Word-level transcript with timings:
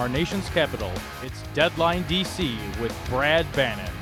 Our 0.00 0.08
nation's 0.08 0.48
capital, 0.48 0.90
it's 1.22 1.42
Deadline 1.52 2.02
DC 2.04 2.56
with 2.80 2.96
Brad 3.10 3.46
Bannon. 3.52 3.92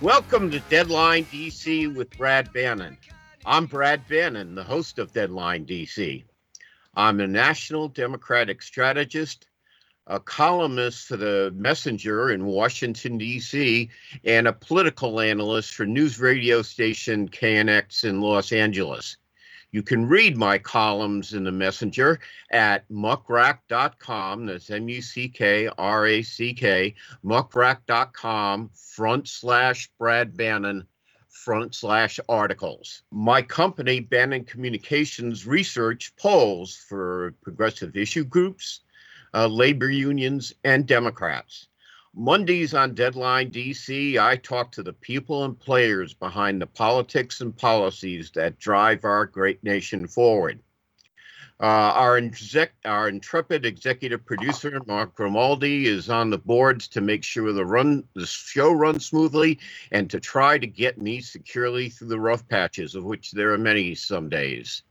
Welcome 0.00 0.50
to 0.50 0.60
Deadline 0.60 1.26
DC 1.26 1.94
with 1.94 2.08
Brad 2.16 2.50
Bannon. 2.50 2.96
I'm 3.44 3.66
Brad 3.66 4.08
Bannon, 4.08 4.54
the 4.54 4.64
host 4.64 4.98
of 4.98 5.12
Deadline 5.12 5.66
DC. 5.66 6.24
I'm 6.94 7.20
a 7.20 7.26
national 7.26 7.88
Democratic 7.88 8.62
strategist, 8.62 9.46
a 10.06 10.18
columnist 10.18 11.06
for 11.06 11.18
the 11.18 11.52
Messenger 11.54 12.30
in 12.30 12.46
Washington, 12.46 13.18
D.C., 13.18 13.90
and 14.24 14.48
a 14.48 14.54
political 14.54 15.20
analyst 15.20 15.74
for 15.74 15.84
news 15.84 16.18
radio 16.18 16.62
station 16.62 17.28
KNX 17.28 18.04
in 18.04 18.22
Los 18.22 18.52
Angeles. 18.52 19.18
You 19.72 19.82
can 19.82 20.08
read 20.08 20.36
my 20.36 20.58
columns 20.58 21.32
in 21.32 21.44
the 21.44 21.52
Messenger 21.52 22.18
at 22.50 22.88
muckrack.com. 22.88 24.46
That's 24.46 24.70
M 24.70 24.88
U 24.88 25.00
C 25.00 25.28
K 25.28 25.68
R 25.78 26.06
A 26.06 26.22
C 26.22 26.52
K, 26.52 26.94
muckrack.com 27.24 28.70
front 28.74 29.28
slash 29.28 29.88
Brad 29.98 30.36
Bannon 30.36 30.86
front 31.28 31.74
slash 31.74 32.18
articles. 32.28 33.02
My 33.12 33.40
company, 33.42 34.00
Bannon 34.00 34.44
Communications 34.44 35.46
Research, 35.46 36.14
polls 36.16 36.76
for 36.88 37.34
progressive 37.42 37.96
issue 37.96 38.24
groups, 38.24 38.80
uh, 39.34 39.46
labor 39.46 39.90
unions, 39.90 40.52
and 40.64 40.86
Democrats. 40.86 41.68
Mondays 42.12 42.74
on 42.74 42.92
Deadline 42.92 43.52
DC, 43.52 44.18
I 44.18 44.34
talk 44.34 44.72
to 44.72 44.82
the 44.82 44.92
people 44.92 45.44
and 45.44 45.58
players 45.58 46.12
behind 46.12 46.60
the 46.60 46.66
politics 46.66 47.40
and 47.40 47.56
policies 47.56 48.32
that 48.32 48.58
drive 48.58 49.04
our 49.04 49.26
great 49.26 49.62
nation 49.62 50.08
forward. 50.08 50.60
Uh, 51.60 51.92
our, 51.94 52.16
exec- 52.16 52.74
our 52.84 53.08
intrepid 53.08 53.64
executive 53.64 54.26
producer, 54.26 54.80
Mark 54.86 55.14
Grimaldi, 55.14 55.86
is 55.86 56.10
on 56.10 56.30
the 56.30 56.38
boards 56.38 56.88
to 56.88 57.00
make 57.00 57.22
sure 57.22 57.52
the 57.52 57.64
run 57.64 58.02
the 58.14 58.26
show 58.26 58.72
runs 58.72 59.06
smoothly 59.06 59.60
and 59.92 60.10
to 60.10 60.18
try 60.18 60.58
to 60.58 60.66
get 60.66 61.00
me 61.00 61.20
securely 61.20 61.88
through 61.88 62.08
the 62.08 62.18
rough 62.18 62.46
patches, 62.48 62.96
of 62.96 63.04
which 63.04 63.30
there 63.30 63.52
are 63.52 63.58
many 63.58 63.94
some 63.94 64.28
days. 64.28 64.82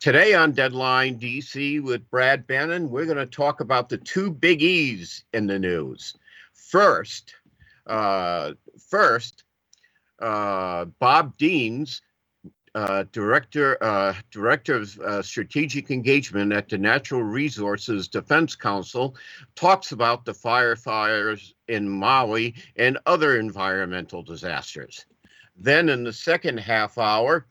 Today 0.00 0.34
on 0.34 0.50
Deadline 0.50 1.20
DC 1.20 1.80
with 1.80 2.10
Brad 2.10 2.48
Bannon, 2.48 2.90
we're 2.90 3.04
going 3.06 3.16
to 3.16 3.26
talk 3.26 3.60
about 3.60 3.88
the 3.88 3.98
two 3.98 4.32
big 4.32 4.60
E's 4.60 5.22
in 5.32 5.46
the 5.46 5.60
news 5.60 6.16
first, 6.72 7.34
uh, 7.86 8.52
first, 8.88 9.44
uh, 10.20 10.86
Bob 10.98 11.36
Deans, 11.36 12.00
uh, 12.74 13.04
director 13.12 13.76
uh, 13.84 14.14
director 14.30 14.76
of 14.76 14.98
uh, 15.00 15.20
strategic 15.20 15.90
engagement 15.90 16.50
at 16.50 16.70
the 16.70 16.78
Natural 16.78 17.22
Resources 17.22 18.08
Defense 18.08 18.56
Council, 18.56 19.14
talks 19.54 19.92
about 19.92 20.24
the 20.24 20.32
firefighters 20.32 21.52
in 21.68 21.86
Maui 21.86 22.54
and 22.76 22.98
other 23.04 23.38
environmental 23.38 24.22
disasters. 24.22 25.04
Then, 25.54 25.90
in 25.90 26.04
the 26.04 26.12
second 26.14 26.56
half 26.56 26.96
hour, 26.96 27.46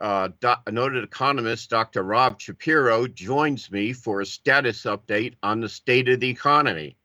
uh, 0.00 0.28
noted 0.70 1.02
economist 1.02 1.70
Dr. 1.70 2.02
Rob 2.02 2.38
Shapiro 2.38 3.06
joins 3.06 3.70
me 3.70 3.94
for 3.94 4.20
a 4.20 4.26
status 4.26 4.82
update 4.82 5.36
on 5.42 5.62
the 5.62 5.70
state 5.70 6.10
of 6.10 6.20
the 6.20 6.28
economy. 6.28 6.98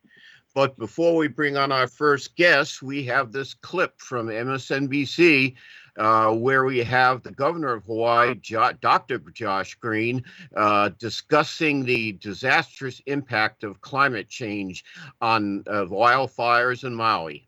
But 0.54 0.78
before 0.78 1.16
we 1.16 1.28
bring 1.28 1.56
on 1.56 1.72
our 1.72 1.88
first 1.88 2.36
guest, 2.36 2.82
we 2.82 3.06
have 3.06 3.32
this 3.32 3.54
clip 3.54 4.00
from 4.00 4.28
MSNBC 4.28 5.56
uh, 5.98 6.32
where 6.32 6.66
we 6.66 6.80
have 6.80 7.24
the 7.24 7.32
governor 7.32 7.74
of 7.74 7.86
Hawaii, 7.86 8.36
jo- 8.36 8.72
Dr. 8.82 9.20
Josh 9.34 9.76
Green, 9.76 10.24
uh, 10.56 10.90
discussing 11.00 11.86
the 11.86 12.14
disastrous 12.14 13.02
impact 13.06 13.64
of 13.64 13.82
climate 13.82 14.30
change 14.30 14.84
on 15.22 15.64
uh, 15.68 15.86
wildfires 15.86 16.84
in 16.84 16.96
Maui. 16.96 17.48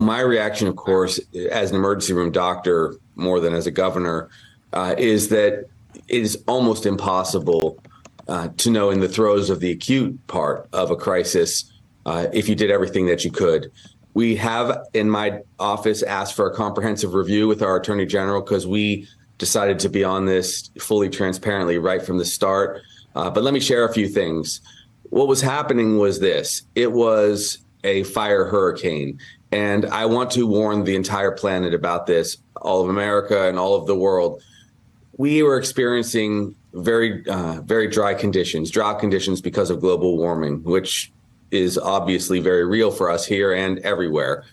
My 0.00 0.20
reaction, 0.20 0.68
of 0.68 0.76
course, 0.76 1.18
as 1.50 1.70
an 1.70 1.76
emergency 1.76 2.12
room 2.12 2.30
doctor, 2.30 2.94
more 3.16 3.40
than 3.40 3.52
as 3.52 3.66
a 3.66 3.70
governor, 3.70 4.30
uh, 4.72 4.94
is 4.96 5.28
that 5.30 5.66
it 6.06 6.22
is 6.22 6.42
almost 6.46 6.86
impossible 6.86 7.82
uh, 8.28 8.48
to 8.58 8.70
know 8.70 8.90
in 8.90 9.00
the 9.00 9.08
throes 9.08 9.50
of 9.50 9.60
the 9.60 9.72
acute 9.72 10.24
part 10.28 10.68
of 10.72 10.90
a 10.90 10.96
crisis 10.96 11.72
uh, 12.08 12.26
if 12.32 12.48
you 12.48 12.54
did 12.54 12.70
everything 12.70 13.04
that 13.06 13.22
you 13.22 13.30
could. 13.30 13.70
We 14.14 14.34
have 14.36 14.86
in 14.94 15.10
my 15.10 15.42
office 15.58 16.02
asked 16.02 16.34
for 16.34 16.50
a 16.50 16.54
comprehensive 16.54 17.12
review 17.12 17.46
with 17.46 17.62
our 17.62 17.76
attorney 17.76 18.06
general 18.06 18.40
because 18.40 18.66
we 18.66 19.06
decided 19.36 19.78
to 19.80 19.90
be 19.90 20.04
on 20.04 20.24
this 20.24 20.70
fully 20.80 21.10
transparently 21.10 21.76
right 21.76 22.00
from 22.00 22.16
the 22.16 22.24
start. 22.24 22.80
Uh, 23.14 23.28
but 23.28 23.44
let 23.44 23.52
me 23.52 23.60
share 23.60 23.84
a 23.84 23.92
few 23.92 24.08
things. 24.08 24.62
What 25.10 25.28
was 25.28 25.42
happening 25.42 25.98
was 25.98 26.18
this 26.18 26.62
it 26.74 26.92
was 26.92 27.58
a 27.84 28.04
fire 28.04 28.46
hurricane. 28.46 29.18
And 29.52 29.84
I 29.86 30.06
want 30.06 30.30
to 30.32 30.46
warn 30.46 30.84
the 30.84 30.96
entire 30.96 31.32
planet 31.32 31.74
about 31.74 32.06
this, 32.06 32.38
all 32.56 32.82
of 32.82 32.88
America 32.88 33.48
and 33.48 33.58
all 33.58 33.74
of 33.74 33.86
the 33.86 33.94
world. 33.94 34.42
We 35.16 35.42
were 35.42 35.58
experiencing 35.58 36.54
very, 36.72 37.26
uh, 37.28 37.60
very 37.62 37.88
dry 37.88 38.14
conditions, 38.14 38.70
drought 38.70 38.98
conditions 38.98 39.40
because 39.40 39.70
of 39.70 39.80
global 39.80 40.16
warming, 40.16 40.62
which 40.64 41.12
is 41.50 41.78
obviously 41.78 42.40
very 42.40 42.64
real 42.64 42.90
for 42.90 43.10
us 43.10 43.26
here 43.26 43.52
and 43.52 43.78
everywhere. 43.80 44.44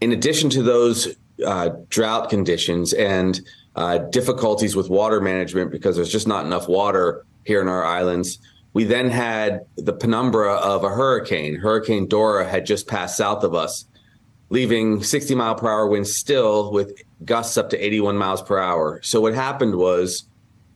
In 0.00 0.12
addition 0.12 0.50
to 0.50 0.62
those 0.62 1.16
uh, 1.44 1.70
drought 1.88 2.30
conditions 2.30 2.92
and 2.92 3.40
uh, 3.76 3.98
difficulties 3.98 4.74
with 4.74 4.88
water 4.90 5.20
management 5.20 5.70
because 5.70 5.96
there's 5.96 6.10
just 6.10 6.26
not 6.26 6.44
enough 6.44 6.68
water 6.68 7.24
here 7.44 7.60
in 7.60 7.68
our 7.68 7.84
islands, 7.84 8.38
we 8.72 8.84
then 8.84 9.08
had 9.08 9.66
the 9.76 9.92
penumbra 9.92 10.54
of 10.54 10.84
a 10.84 10.88
hurricane. 10.88 11.56
Hurricane 11.56 12.06
Dora 12.06 12.48
had 12.48 12.66
just 12.66 12.86
passed 12.86 13.16
south 13.16 13.44
of 13.44 13.54
us, 13.54 13.86
leaving 14.50 15.02
60 15.02 15.34
mile 15.34 15.54
per 15.54 15.68
hour 15.68 15.86
winds 15.86 16.16
still 16.16 16.72
with 16.72 17.00
gusts 17.24 17.56
up 17.56 17.70
to 17.70 17.78
81 17.78 18.16
miles 18.16 18.42
per 18.42 18.58
hour. 18.58 19.00
So 19.02 19.20
what 19.20 19.34
happened 19.34 19.76
was 19.76 20.24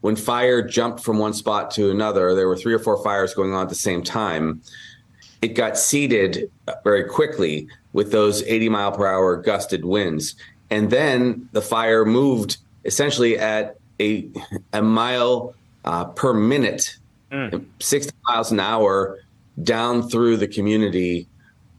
when 0.01 0.17
fire 0.17 0.67
jumped 0.67 1.01
from 1.01 1.19
one 1.19 1.33
spot 1.33 1.71
to 1.73 1.91
another, 1.91 2.35
there 2.35 2.49
were 2.49 2.57
three 2.57 2.75
or 2.75 2.79
four 2.79 3.03
fires 3.05 3.35
going 3.35 3.53
on 3.53 3.63
at 3.63 3.69
the 3.69 3.75
same 3.75 4.03
time 4.03 4.63
it 5.43 5.55
got 5.55 5.77
seeded 5.77 6.51
very 6.85 7.05
quickly 7.05 7.69
with 7.93 8.13
those 8.13 8.43
80 8.45 8.69
mile 8.69 8.93
per 8.93 9.07
hour 9.07 9.37
gusted 9.37 9.85
winds. 9.85 10.37
And 10.71 10.91
then 10.91 11.49
the 11.53 11.61
fire 11.61 12.05
moved 12.05 12.57
essentially 12.85 13.39
at 13.39 13.77
a, 14.01 14.29
a 14.73 14.81
mile 14.81 15.55
uh, 15.85 16.07
per 16.07 16.33
minute, 16.33 16.97
mm. 17.31 17.65
60 17.81 18.13
miles 18.29 18.53
an 18.53 18.61
hour 18.61 19.19
down 19.63 20.09
through 20.09 20.39
the 20.39 20.49
community. 20.49 21.27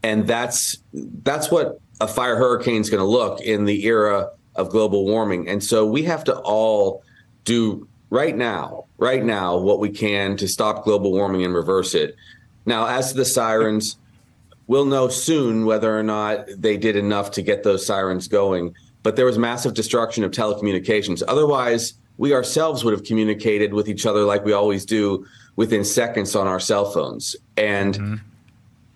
And 0.02 0.26
that's 0.26 0.78
that's 0.92 1.50
what 1.50 1.80
a 2.00 2.06
fire 2.06 2.36
hurricane 2.36 2.82
is 2.82 2.90
going 2.90 3.00
to 3.00 3.06
look 3.06 3.40
in 3.40 3.64
the 3.64 3.84
era 3.86 4.30
of 4.56 4.68
global 4.68 5.06
warming. 5.06 5.48
And 5.48 5.64
so 5.64 5.86
we 5.86 6.02
have 6.02 6.22
to 6.24 6.38
all 6.40 7.02
do 7.44 7.88
right 8.10 8.36
now, 8.36 8.84
right 8.98 9.24
now, 9.24 9.56
what 9.56 9.80
we 9.80 9.88
can 9.88 10.36
to 10.36 10.46
stop 10.46 10.84
global 10.84 11.12
warming 11.12 11.44
and 11.44 11.54
reverse 11.54 11.94
it. 11.94 12.14
Now, 12.66 12.86
as 12.86 13.10
to 13.10 13.16
the 13.16 13.24
sirens, 13.24 13.98
we'll 14.66 14.86
know 14.86 15.08
soon 15.08 15.66
whether 15.66 15.96
or 15.96 16.02
not 16.02 16.46
they 16.56 16.76
did 16.76 16.96
enough 16.96 17.30
to 17.32 17.42
get 17.42 17.62
those 17.62 17.84
sirens 17.84 18.28
going. 18.28 18.74
But 19.02 19.16
there 19.16 19.26
was 19.26 19.36
massive 19.36 19.74
destruction 19.74 20.24
of 20.24 20.30
telecommunications. 20.30 21.22
Otherwise, 21.28 21.94
we 22.16 22.32
ourselves 22.32 22.84
would 22.84 22.92
have 22.92 23.04
communicated 23.04 23.74
with 23.74 23.88
each 23.88 24.06
other 24.06 24.24
like 24.24 24.44
we 24.44 24.52
always 24.52 24.84
do 24.84 25.26
within 25.56 25.84
seconds 25.84 26.34
on 26.34 26.46
our 26.46 26.60
cell 26.60 26.90
phones. 26.90 27.36
And 27.56 27.94
mm-hmm. 27.94 28.14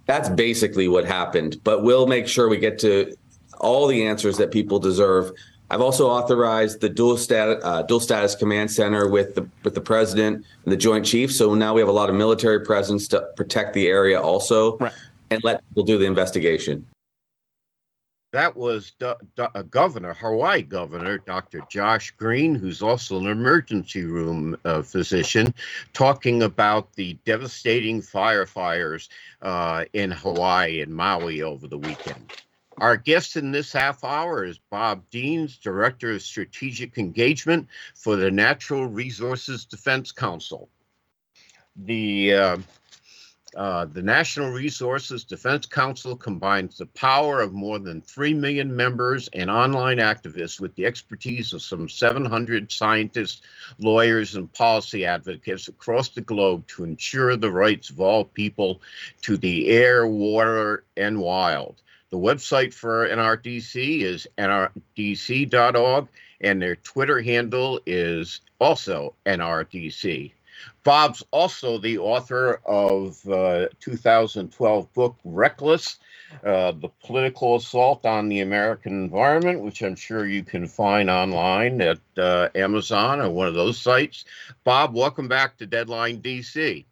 that's 0.07 0.29
basically 0.31 0.89
what 0.89 1.05
happened. 1.05 1.61
But 1.63 1.83
we'll 1.83 2.07
make 2.07 2.27
sure 2.27 2.49
we 2.49 2.59
get 2.59 2.79
to 2.81 3.15
all 3.61 3.87
the 3.87 4.07
answers 4.07 4.39
that 4.39 4.51
people 4.51 4.79
deserve 4.79 5.33
I've 5.71 5.83
also 5.83 6.09
authorized 6.09 6.81
the 6.81 6.89
dual 6.89 7.19
status, 7.19 7.63
uh, 7.63 7.83
dual 7.83 8.01
status 8.01 8.35
command 8.35 8.71
center 8.71 9.09
with 9.09 9.35
the 9.35 9.49
with 9.65 9.75
the 9.75 9.81
president 9.81 10.45
and 10.65 10.73
the 10.73 10.77
Joint 10.77 11.05
Chiefs. 11.05 11.37
So 11.37 11.55
now 11.55 11.75
we 11.75 11.81
have 11.81 11.89
a 11.89 11.93
lot 11.93 12.09
of 12.09 12.17
military 12.17 12.65
presence 12.65 13.07
to 13.09 13.29
protect 13.37 13.75
the 13.75 13.89
area 13.89 14.21
also, 14.21 14.79
right. 14.79 14.93
and 15.31 15.45
let 15.45 15.63
people 15.69 15.83
do 15.83 15.99
the 15.99 16.07
investigation. 16.07 16.87
That 18.33 18.57
was 18.57 18.93
D- 19.01 19.13
D- 19.37 19.47
uh, 19.55 19.63
Governor, 19.63 20.13
Hawaii 20.13 20.61
Governor 20.61 21.17
Dr. 21.17 21.63
Josh 21.71 22.11
Green, 22.11 22.55
who's 22.55 22.83
also 22.83 23.19
an 23.19 23.27
emergency 23.27 24.05
room 24.05 24.55
uh, 24.67 24.83
physician, 24.83 25.55
talking 25.95 26.43
about 26.43 26.93
the 26.93 27.15
devastating 27.25 28.03
firefires 28.03 29.09
uh, 29.41 29.87
in 29.95 30.11
Hawaii 30.11 30.83
and 30.83 30.95
Maui 30.95 31.41
over 31.41 31.67
the 31.67 31.79
weekend. 31.79 32.33
Our 32.81 32.97
guest 32.97 33.37
in 33.37 33.51
this 33.51 33.73
half 33.73 34.05
hour 34.05 34.45
is 34.45 34.59
Bob 34.71 35.03
Deans, 35.11 35.57
Director 35.59 36.13
of 36.13 36.23
Strategic 36.23 36.97
Engagement 36.97 37.67
for 37.95 38.15
the 38.17 38.31
Natural 38.31 38.87
Resources 38.87 39.65
Defense 39.65 40.13
Council. 40.13 40.69
The 41.77 42.35
uh, 42.35 42.59
uh, 43.57 43.87
the 43.87 44.03
National 44.03 44.51
Resources 44.51 45.25
Defense 45.25 45.67
Council 45.67 46.15
combines 46.15 46.79
the 46.79 46.87
power 46.87 47.41
of 47.41 47.53
more 47.53 47.79
than 47.81 48.01
3 48.03 48.35
million 48.35 48.77
members 48.77 49.29
and 49.33 49.51
online 49.51 49.97
activists 49.97 50.61
with 50.61 50.75
the 50.77 50.87
expertise 50.87 51.53
of 51.53 51.63
some 51.63 51.89
700 51.89 52.71
scientists, 52.71 53.43
lawyers, 53.79 54.37
and 54.37 54.53
policy 54.53 55.05
advocates 55.05 55.67
across 55.67 56.11
the 56.11 56.21
globe 56.21 56.67
to 56.69 56.85
ensure 56.85 57.37
the 57.37 57.51
rights 57.51 57.91
of 57.91 58.01
all 58.01 58.25
people 58.25 58.81
to 59.23 59.37
the 59.37 59.69
air, 59.69 60.07
water, 60.07 60.85
and 60.97 61.19
wild. 61.19 61.83
The 62.11 62.17
website 62.19 62.73
for 62.73 63.07
NRDC 63.07 64.01
is 64.01 64.27
nrdc.org, 64.39 66.09
and 66.41 66.63
their 66.63 66.77
Twitter 66.77 67.21
handle 67.21 67.81
is 67.85 68.41
also 68.59 69.15
NRDC. 69.27 70.33
Bob's 70.85 71.23
also 71.31 71.79
the 71.79 71.99
author 71.99 72.61
of 72.65 73.29
uh, 73.29 73.67
2012 73.81 74.93
book 74.95 75.17
Reckless, 75.23 75.99
uh, 76.45 76.73
The 76.73 76.89
Political 77.05 77.57
Assault 77.57 78.07
on 78.07 78.29
the 78.29 78.41
American 78.41 78.93
Environment, 79.05 79.61
which 79.61 79.83
I'm 79.83 79.95
sure 79.95 80.27
you 80.27 80.43
can 80.43 80.67
find 80.67 81.11
online 81.11 81.81
at 81.83 81.99
uh, 82.17 82.49
Amazon 82.55 83.21
or 83.21 83.31
one 83.31 83.47
of 83.49 83.55
those 83.55 83.79
sites. 83.79 84.25
Bob, 84.65 84.95
welcome 84.95 85.29
back 85.29 85.59
to 85.59 85.67
Deadline 85.67 86.23
DC. 86.23 86.87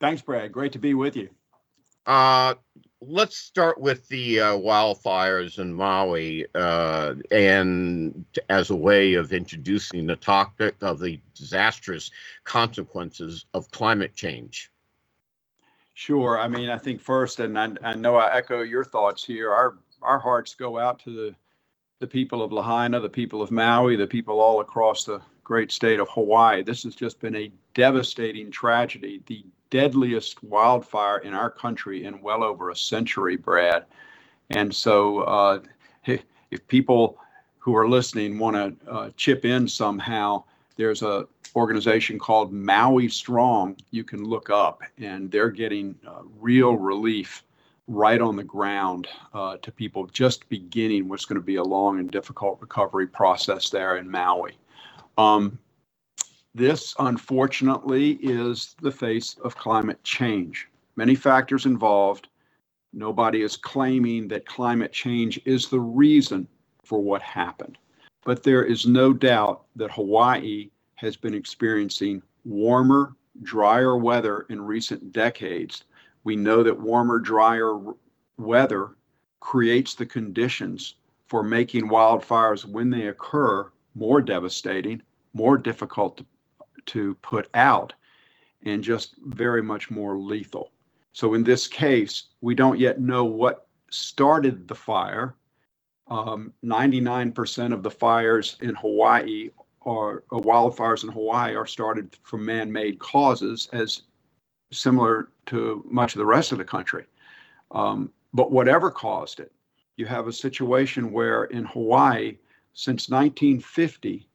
Thanks, 0.00 0.20
Brad. 0.20 0.52
Great 0.52 0.72
to 0.72 0.78
be 0.78 0.94
with 0.94 1.16
you. 1.16 1.28
Let's 3.00 3.36
start 3.36 3.80
with 3.80 4.08
the 4.08 4.40
uh, 4.40 4.56
wildfires 4.56 5.60
in 5.60 5.72
Maui, 5.72 6.46
uh, 6.54 7.14
and 7.30 8.24
as 8.48 8.70
a 8.70 8.76
way 8.76 9.14
of 9.14 9.32
introducing 9.32 10.06
the 10.06 10.16
topic 10.16 10.74
of 10.80 10.98
the 10.98 11.20
disastrous 11.34 12.10
consequences 12.42 13.46
of 13.54 13.70
climate 13.70 14.16
change. 14.16 14.72
Sure. 15.94 16.40
I 16.40 16.48
mean, 16.48 16.70
I 16.70 16.78
think 16.78 17.00
first, 17.00 17.38
and 17.38 17.58
I, 17.58 17.70
I 17.82 17.94
know 17.94 18.16
I 18.16 18.36
echo 18.36 18.62
your 18.62 18.84
thoughts 18.84 19.24
here. 19.24 19.52
Our 19.52 19.78
our 20.02 20.18
hearts 20.18 20.54
go 20.54 20.78
out 20.78 20.98
to 21.00 21.10
the 21.10 21.34
the 22.00 22.06
people 22.06 22.42
of 22.42 22.52
Lahaina, 22.52 23.00
the 23.00 23.08
people 23.08 23.42
of 23.42 23.50
Maui, 23.50 23.96
the 23.96 24.06
people 24.06 24.40
all 24.40 24.60
across 24.60 25.04
the 25.04 25.20
great 25.42 25.72
state 25.72 25.98
of 25.98 26.08
Hawaii. 26.10 26.62
This 26.62 26.84
has 26.84 26.94
just 26.94 27.20
been 27.20 27.34
a 27.34 27.50
devastating 27.74 28.50
tragedy. 28.50 29.22
The 29.26 29.44
deadliest 29.70 30.42
wildfire 30.42 31.18
in 31.18 31.34
our 31.34 31.50
country 31.50 32.04
in 32.04 32.20
well 32.20 32.42
over 32.42 32.70
a 32.70 32.76
century, 32.76 33.36
Brad. 33.36 33.84
And 34.50 34.74
so, 34.74 35.20
uh, 35.20 35.60
if 36.50 36.66
people 36.68 37.18
who 37.58 37.76
are 37.76 37.88
listening 37.88 38.38
want 38.38 38.56
to 38.56 38.90
uh, 38.90 39.10
chip 39.16 39.44
in 39.44 39.68
somehow, 39.68 40.44
there's 40.76 41.02
a 41.02 41.26
organization 41.56 42.18
called 42.18 42.52
Maui 42.52 43.08
Strong 43.08 43.76
you 43.90 44.04
can 44.04 44.24
look 44.24 44.50
up, 44.50 44.82
and 44.98 45.30
they're 45.30 45.50
getting 45.50 45.94
uh, 46.06 46.22
real 46.38 46.76
relief 46.76 47.44
right 47.88 48.20
on 48.20 48.36
the 48.36 48.44
ground 48.44 49.08
uh, 49.32 49.56
to 49.58 49.72
people 49.72 50.06
just 50.08 50.48
beginning 50.48 51.08
what's 51.08 51.24
going 51.24 51.40
to 51.40 51.44
be 51.44 51.56
a 51.56 51.62
long 51.62 51.98
and 51.98 52.10
difficult 52.10 52.58
recovery 52.60 53.06
process 53.06 53.70
there 53.70 53.96
in 53.96 54.10
Maui. 54.10 54.56
Um, 55.16 55.58
this, 56.58 56.94
unfortunately, 56.98 58.18
is 58.20 58.74
the 58.82 58.90
face 58.90 59.36
of 59.44 59.56
climate 59.56 60.02
change. 60.02 60.68
Many 60.96 61.14
factors 61.14 61.66
involved. 61.66 62.28
Nobody 62.92 63.42
is 63.42 63.56
claiming 63.56 64.26
that 64.28 64.44
climate 64.44 64.92
change 64.92 65.40
is 65.44 65.68
the 65.68 65.78
reason 65.78 66.48
for 66.82 67.00
what 67.00 67.22
happened. 67.22 67.78
But 68.24 68.42
there 68.42 68.64
is 68.64 68.86
no 68.86 69.12
doubt 69.12 69.66
that 69.76 69.92
Hawaii 69.92 70.70
has 70.96 71.16
been 71.16 71.32
experiencing 71.32 72.22
warmer, 72.44 73.14
drier 73.42 73.96
weather 73.96 74.46
in 74.50 74.60
recent 74.60 75.12
decades. 75.12 75.84
We 76.24 76.34
know 76.34 76.64
that 76.64 76.78
warmer, 76.78 77.20
drier 77.20 77.78
weather 78.36 78.96
creates 79.38 79.94
the 79.94 80.06
conditions 80.06 80.96
for 81.28 81.44
making 81.44 81.88
wildfires 81.88 82.64
when 82.64 82.90
they 82.90 83.06
occur 83.06 83.70
more 83.94 84.20
devastating, 84.20 85.00
more 85.34 85.56
difficult 85.56 86.16
to 86.16 86.26
to 86.88 87.14
put 87.16 87.48
out 87.54 87.92
and 88.64 88.82
just 88.82 89.14
very 89.24 89.62
much 89.62 89.90
more 89.90 90.18
lethal. 90.18 90.72
So 91.12 91.34
in 91.34 91.44
this 91.44 91.66
case, 91.66 92.24
we 92.40 92.54
don't 92.54 92.78
yet 92.78 93.00
know 93.00 93.24
what 93.24 93.66
started 93.90 94.68
the 94.68 94.74
fire. 94.74 95.34
Um, 96.08 96.52
99% 96.64 97.72
of 97.72 97.82
the 97.82 97.90
fires 97.90 98.56
in 98.60 98.74
Hawaii 98.74 99.50
or 99.80 100.24
uh, 100.32 100.36
wildfires 100.36 101.04
in 101.04 101.10
Hawaii 101.10 101.54
are 101.54 101.66
started 101.66 102.16
from 102.22 102.44
man-made 102.44 102.98
causes, 102.98 103.68
as 103.72 104.02
similar 104.70 105.30
to 105.46 105.84
much 105.88 106.14
of 106.14 106.18
the 106.18 106.26
rest 106.26 106.52
of 106.52 106.58
the 106.58 106.64
country. 106.64 107.04
Um, 107.70 108.12
but 108.34 108.52
whatever 108.52 108.90
caused 108.90 109.40
it, 109.40 109.52
you 109.96 110.06
have 110.06 110.28
a 110.28 110.32
situation 110.32 111.12
where 111.12 111.44
in 111.44 111.64
Hawaii, 111.64 112.38
since 112.74 113.08
1950, 113.08 114.27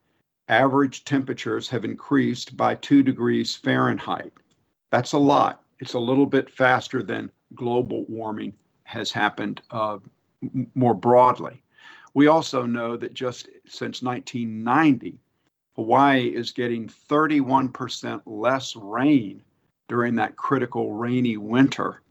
average 0.48 1.06
temperatures 1.06 1.70
have 1.70 1.86
increased 1.86 2.58
by 2.58 2.76
two 2.76 3.04
degrees 3.04 3.56
Fahrenheit. 3.56 4.34
That's 4.92 5.14
a 5.14 5.18
lot. 5.18 5.64
It's 5.80 5.94
a 5.94 6.00
little 6.00 6.26
bit 6.26 6.50
faster 6.50 7.02
than 7.02 7.32
global 7.56 8.06
warming 8.08 8.54
has 8.84 9.12
happened 9.12 9.62
uh, 9.72 9.98
more 10.76 10.94
broadly. 10.94 11.64
We 12.14 12.28
also 12.28 12.66
know 12.66 12.96
that 12.98 13.14
just 13.14 13.48
since 13.66 14.02
1990, 14.04 15.18
Hawaii 15.76 16.28
is 16.28 16.52
getting 16.52 16.88
31% 16.88 18.22
less 18.26 18.76
rain 18.76 19.42
during 19.88 20.16
that 20.16 20.36
critical 20.36 20.94
rainy 20.94 21.38
winter. 21.38 22.02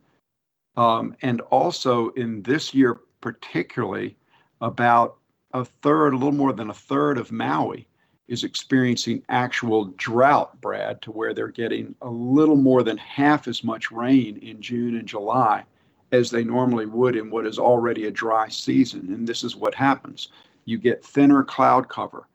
Um, 0.77 1.15
and 1.23 1.41
also 1.43 2.09
in 2.11 2.43
this 2.43 2.75
year, 2.75 3.01
particularly, 3.21 4.17
about 4.61 5.19
a 5.53 5.65
third, 5.65 6.15
a 6.15 6.17
little 6.17 6.33
more 6.33 6.53
than 6.53 6.71
a 6.71 6.75
third 6.75 7.19
of 7.19 7.31
Maui 7.31 7.87
is 8.29 8.45
experiencing 8.45 9.23
actual 9.29 9.87
drought, 9.97 10.61
Brad, 10.61 11.03
to 11.03 11.11
where 11.11 11.35
they're 11.35 11.49
getting 11.49 11.95
a 12.03 12.09
little 12.09 12.57
more 12.57 12.83
than 12.83 12.97
half 12.97 13.49
as 13.49 13.65
much 13.65 13.91
rain 13.91 14.39
in 14.39 14.63
June 14.63 14.97
and 14.97 15.07
July 15.07 15.65
as 16.13 16.31
they 16.31 16.45
normally 16.45 16.87
would 16.87 17.17
in 17.17 17.31
what 17.31 17.47
is 17.47 17.59
already 17.59 18.07
a 18.07 18.11
dry 18.11 18.49
season. 18.49 19.13
And 19.13 19.27
this 19.27 19.43
is 19.43 19.57
what 19.57 19.75
happens 19.75 20.29
you 20.65 20.79
get 20.79 21.05
thinner 21.05 21.43
cloud 21.43 21.89
cover. 21.89 22.29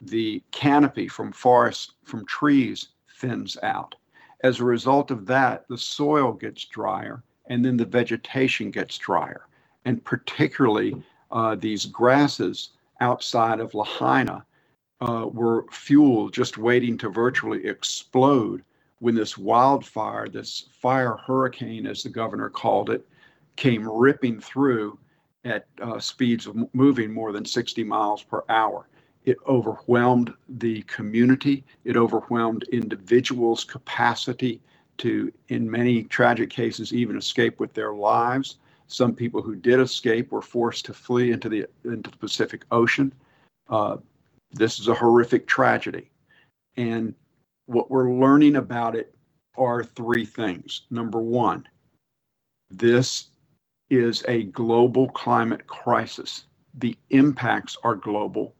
The 0.00 0.42
canopy 0.50 1.08
from 1.08 1.32
forests, 1.32 1.92
from 2.04 2.24
trees, 2.24 2.88
thins 3.18 3.58
out. 3.62 3.94
As 4.42 4.60
a 4.60 4.64
result 4.64 5.10
of 5.10 5.26
that, 5.26 5.66
the 5.68 5.78
soil 5.78 6.32
gets 6.32 6.64
drier 6.64 7.22
and 7.48 7.64
then 7.64 7.76
the 7.76 7.84
vegetation 7.84 8.70
gets 8.70 8.96
drier. 8.98 9.46
And 9.84 10.02
particularly 10.04 11.02
uh, 11.30 11.54
these 11.54 11.86
grasses 11.86 12.70
outside 13.00 13.60
of 13.60 13.74
Lahaina 13.74 14.44
uh, 15.00 15.26
were 15.32 15.66
fuel 15.70 16.28
just 16.28 16.58
waiting 16.58 16.96
to 16.98 17.08
virtually 17.08 17.66
explode 17.66 18.62
when 19.00 19.14
this 19.14 19.36
wildfire, 19.36 20.28
this 20.28 20.68
fire 20.72 21.16
hurricane, 21.16 21.86
as 21.86 22.02
the 22.02 22.08
governor 22.08 22.48
called 22.48 22.90
it, 22.90 23.06
came 23.56 23.86
ripping 23.86 24.40
through 24.40 24.98
at 25.44 25.66
uh, 25.80 25.98
speeds 25.98 26.46
of 26.46 26.56
moving 26.74 27.12
more 27.12 27.32
than 27.32 27.44
60 27.44 27.84
miles 27.84 28.22
per 28.22 28.42
hour. 28.48 28.88
It 29.24 29.36
overwhelmed 29.46 30.32
the 30.48 30.82
community. 30.82 31.64
It 31.84 31.96
overwhelmed 31.96 32.64
individuals' 32.72 33.64
capacity 33.64 34.60
to, 34.98 35.32
in 35.48 35.70
many 35.70 36.04
tragic 36.04 36.48
cases, 36.48 36.92
even 36.92 37.16
escape 37.16 37.60
with 37.60 37.74
their 37.74 37.92
lives. 37.92 38.58
Some 38.86 39.14
people 39.14 39.42
who 39.42 39.56
did 39.56 39.80
escape 39.80 40.30
were 40.30 40.42
forced 40.42 40.84
to 40.86 40.94
flee 40.94 41.32
into 41.32 41.48
the 41.48 41.66
into 41.84 42.10
the 42.10 42.16
Pacific 42.16 42.64
Ocean. 42.70 43.12
Uh, 43.68 43.96
this 44.56 44.80
is 44.80 44.88
a 44.88 44.94
horrific 44.94 45.46
tragedy. 45.46 46.10
And 46.76 47.14
what 47.66 47.90
we're 47.90 48.12
learning 48.12 48.56
about 48.56 48.96
it 48.96 49.14
are 49.56 49.84
three 49.84 50.24
things. 50.24 50.82
Number 50.90 51.20
one, 51.20 51.66
this 52.70 53.28
is 53.90 54.24
a 54.28 54.44
global 54.44 55.08
climate 55.10 55.66
crisis. 55.66 56.44
The 56.74 56.96
impacts 57.10 57.76
are 57.84 57.94
global. 57.94 58.54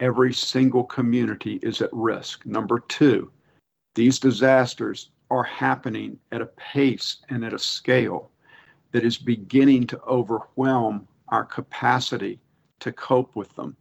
Every 0.00 0.32
single 0.32 0.84
community 0.84 1.60
is 1.62 1.80
at 1.80 1.90
risk. 1.92 2.44
Number 2.44 2.80
two, 2.80 3.30
these 3.94 4.18
disasters 4.18 5.10
are 5.30 5.44
happening 5.44 6.18
at 6.32 6.42
a 6.42 6.46
pace 6.46 7.18
and 7.30 7.44
at 7.44 7.54
a 7.54 7.58
scale 7.58 8.30
that 8.92 9.04
is 9.04 9.16
beginning 9.16 9.86
to 9.86 10.00
overwhelm 10.02 11.06
our 11.28 11.44
capacity 11.44 12.38
to 12.80 12.92
cope 12.92 13.34
with 13.34 13.54
them 13.54 13.76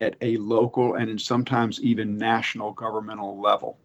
at 0.00 0.16
a 0.20 0.36
local 0.38 0.94
and 0.94 1.20
sometimes 1.20 1.80
even 1.82 2.16
national 2.16 2.72
governmental 2.72 3.40
level. 3.40 3.78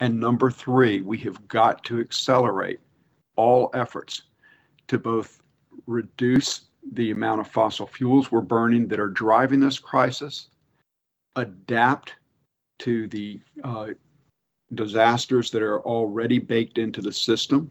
And 0.00 0.18
number 0.18 0.50
three, 0.50 1.00
we 1.00 1.18
have 1.18 1.46
got 1.48 1.84
to 1.84 2.00
accelerate 2.00 2.80
all 3.36 3.70
efforts 3.74 4.22
to 4.88 4.98
both 4.98 5.42
reduce 5.86 6.62
the 6.92 7.12
amount 7.12 7.40
of 7.40 7.46
fossil 7.46 7.86
fuels 7.86 8.32
we're 8.32 8.40
burning 8.40 8.88
that 8.88 8.98
are 8.98 9.08
driving 9.08 9.60
this 9.60 9.78
crisis, 9.78 10.48
adapt 11.36 12.14
to 12.80 13.06
the 13.08 13.40
uh, 13.62 13.88
disasters 14.74 15.50
that 15.52 15.62
are 15.62 15.80
already 15.82 16.38
baked 16.38 16.78
into 16.78 17.00
the 17.00 17.12
system, 17.12 17.70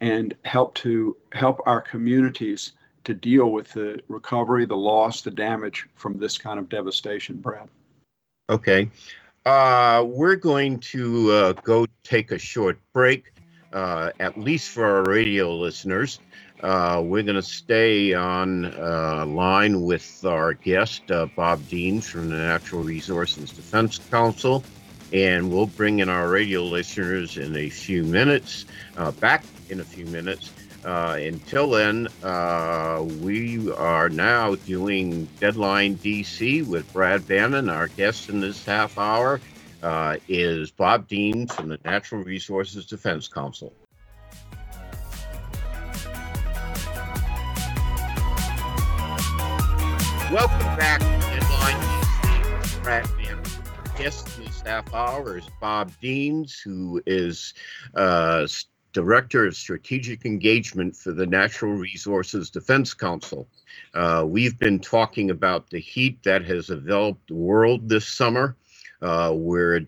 and 0.00 0.34
help 0.44 0.74
to 0.74 1.16
help 1.32 1.60
our 1.66 1.80
communities 1.80 2.72
to 3.04 3.14
deal 3.14 3.50
with 3.50 3.72
the 3.72 4.00
recovery, 4.08 4.64
the 4.64 4.76
loss, 4.76 5.22
the 5.22 5.30
damage 5.30 5.86
from 5.94 6.18
this 6.18 6.38
kind 6.38 6.58
of 6.58 6.68
devastation, 6.68 7.36
Brad. 7.36 7.68
Okay. 8.48 8.90
Uh, 9.44 10.04
we're 10.06 10.36
going 10.36 10.78
to 10.78 11.32
uh, 11.32 11.52
go 11.64 11.86
take 12.04 12.30
a 12.30 12.38
short 12.38 12.78
break, 12.92 13.32
uh, 13.72 14.10
at 14.20 14.38
least 14.38 14.70
for 14.70 14.84
our 14.84 15.04
radio 15.04 15.54
listeners. 15.54 16.20
Uh, 16.62 17.02
we're 17.04 17.24
going 17.24 17.34
to 17.34 17.42
stay 17.42 18.14
on 18.14 18.66
uh, 18.66 19.26
line 19.26 19.82
with 19.82 20.24
our 20.24 20.54
guest, 20.54 21.10
uh, 21.10 21.26
Bob 21.34 21.66
Deans 21.68 22.08
from 22.08 22.28
the 22.30 22.36
Natural 22.36 22.84
Resources 22.84 23.50
Defense 23.50 23.98
Council, 24.10 24.62
and 25.12 25.50
we'll 25.50 25.66
bring 25.66 25.98
in 25.98 26.08
our 26.08 26.28
radio 26.28 26.62
listeners 26.62 27.36
in 27.36 27.56
a 27.56 27.68
few 27.68 28.04
minutes, 28.04 28.64
back 29.18 29.42
in 29.70 29.80
a 29.80 29.84
few 29.84 30.06
minutes. 30.06 30.52
Uh, 30.84 31.16
until 31.20 31.70
then, 31.70 32.08
uh, 32.24 33.06
we 33.20 33.70
are 33.72 34.08
now 34.08 34.56
doing 34.56 35.28
Deadline 35.38 35.96
DC 35.96 36.66
with 36.66 36.92
Brad 36.92 37.26
Bannon. 37.28 37.68
Our 37.68 37.86
guest 37.86 38.28
in 38.28 38.40
this 38.40 38.64
half 38.64 38.98
hour 38.98 39.40
uh, 39.82 40.16
is 40.26 40.72
Bob 40.72 41.06
Dean 41.06 41.46
from 41.46 41.68
the 41.68 41.78
Natural 41.84 42.24
Resources 42.24 42.86
Defense 42.86 43.28
Council. 43.28 43.72
Welcome 50.32 50.76
back 50.76 50.98
to 50.98 51.06
Deadline 51.06 51.76
DC 51.76 52.60
with 52.60 52.82
Brad 52.82 53.08
Bannon. 53.16 53.44
Our 53.78 53.98
guest 53.98 54.36
in 54.36 54.46
this 54.46 54.62
half 54.62 54.92
hour 54.92 55.38
is 55.38 55.48
Bob 55.60 55.92
Deans, 56.00 56.58
who 56.58 57.00
is 57.06 57.54
uh, 57.94 58.48
Director 58.92 59.46
of 59.46 59.56
Strategic 59.56 60.24
Engagement 60.24 60.96
for 60.96 61.12
the 61.12 61.26
Natural 61.26 61.72
Resources 61.72 62.50
Defense 62.50 62.94
Council. 62.94 63.48
Uh, 63.94 64.24
we've 64.26 64.58
been 64.58 64.78
talking 64.78 65.30
about 65.30 65.70
the 65.70 65.80
heat 65.80 66.22
that 66.24 66.44
has 66.44 66.70
enveloped 66.70 67.28
the 67.28 67.34
world 67.34 67.88
this 67.88 68.06
summer. 68.06 68.56
Uh, 69.00 69.32
we're 69.34 69.86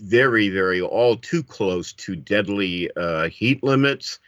very, 0.00 0.48
very 0.48 0.80
all 0.80 1.16
too 1.16 1.42
close 1.42 1.92
to 1.92 2.16
deadly 2.16 2.90
uh, 2.96 3.28
heat 3.28 3.62
limits. 3.62 4.18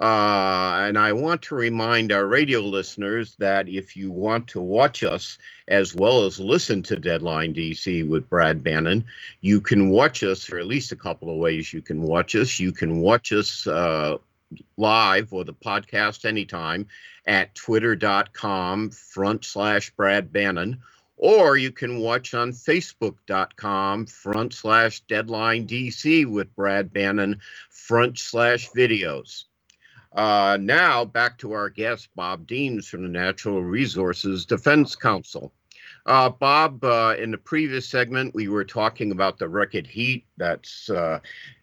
Uh, 0.00 0.78
and 0.86 0.96
I 0.96 1.12
want 1.12 1.42
to 1.42 1.56
remind 1.56 2.12
our 2.12 2.24
radio 2.24 2.60
listeners 2.60 3.34
that 3.40 3.68
if 3.68 3.96
you 3.96 4.12
want 4.12 4.46
to 4.48 4.60
watch 4.60 5.02
us 5.02 5.38
as 5.66 5.92
well 5.92 6.24
as 6.24 6.38
listen 6.38 6.84
to 6.84 6.96
Deadline 6.96 7.52
DC 7.52 8.08
with 8.08 8.30
Brad 8.30 8.62
Bannon, 8.62 9.04
you 9.40 9.60
can 9.60 9.90
watch 9.90 10.22
us 10.22 10.44
for 10.44 10.56
at 10.58 10.68
least 10.68 10.92
a 10.92 10.96
couple 10.96 11.30
of 11.30 11.38
ways. 11.38 11.72
You 11.72 11.82
can 11.82 12.02
watch 12.02 12.36
us. 12.36 12.60
You 12.60 12.70
can 12.70 13.00
watch 13.00 13.32
us 13.32 13.66
uh, 13.66 14.18
live 14.76 15.32
or 15.32 15.42
the 15.42 15.52
podcast 15.52 16.24
anytime 16.24 16.86
at 17.26 17.52
twitter.com 17.56 18.90
front 18.90 19.44
slash 19.44 19.90
Brad 19.90 20.32
Bannon. 20.32 20.80
Or 21.16 21.56
you 21.56 21.72
can 21.72 21.98
watch 21.98 22.34
on 22.34 22.52
facebook.com 22.52 24.06
front 24.06 24.54
slash 24.54 25.00
deadline 25.00 25.66
DC 25.66 26.24
with 26.24 26.54
Brad 26.54 26.92
Bannon 26.92 27.40
front 27.68 28.20
slash 28.20 28.70
videos. 28.70 29.46
Uh, 30.12 30.56
now, 30.60 31.04
back 31.04 31.38
to 31.38 31.52
our 31.52 31.68
guest, 31.68 32.08
Bob 32.16 32.46
Deans 32.46 32.88
from 32.88 33.02
the 33.02 33.08
Natural 33.08 33.62
Resources 33.62 34.46
Defense 34.46 34.96
Council. 34.96 35.52
Uh, 36.06 36.30
Bob, 36.30 36.82
uh, 36.84 37.14
in 37.18 37.30
the 37.30 37.38
previous 37.38 37.86
segment, 37.86 38.34
we 38.34 38.48
were 38.48 38.64
talking 38.64 39.12
about 39.12 39.38
the 39.38 39.48
record 39.48 39.86
heat 39.86 40.24
that's, 40.38 40.88
uh, 40.88 41.18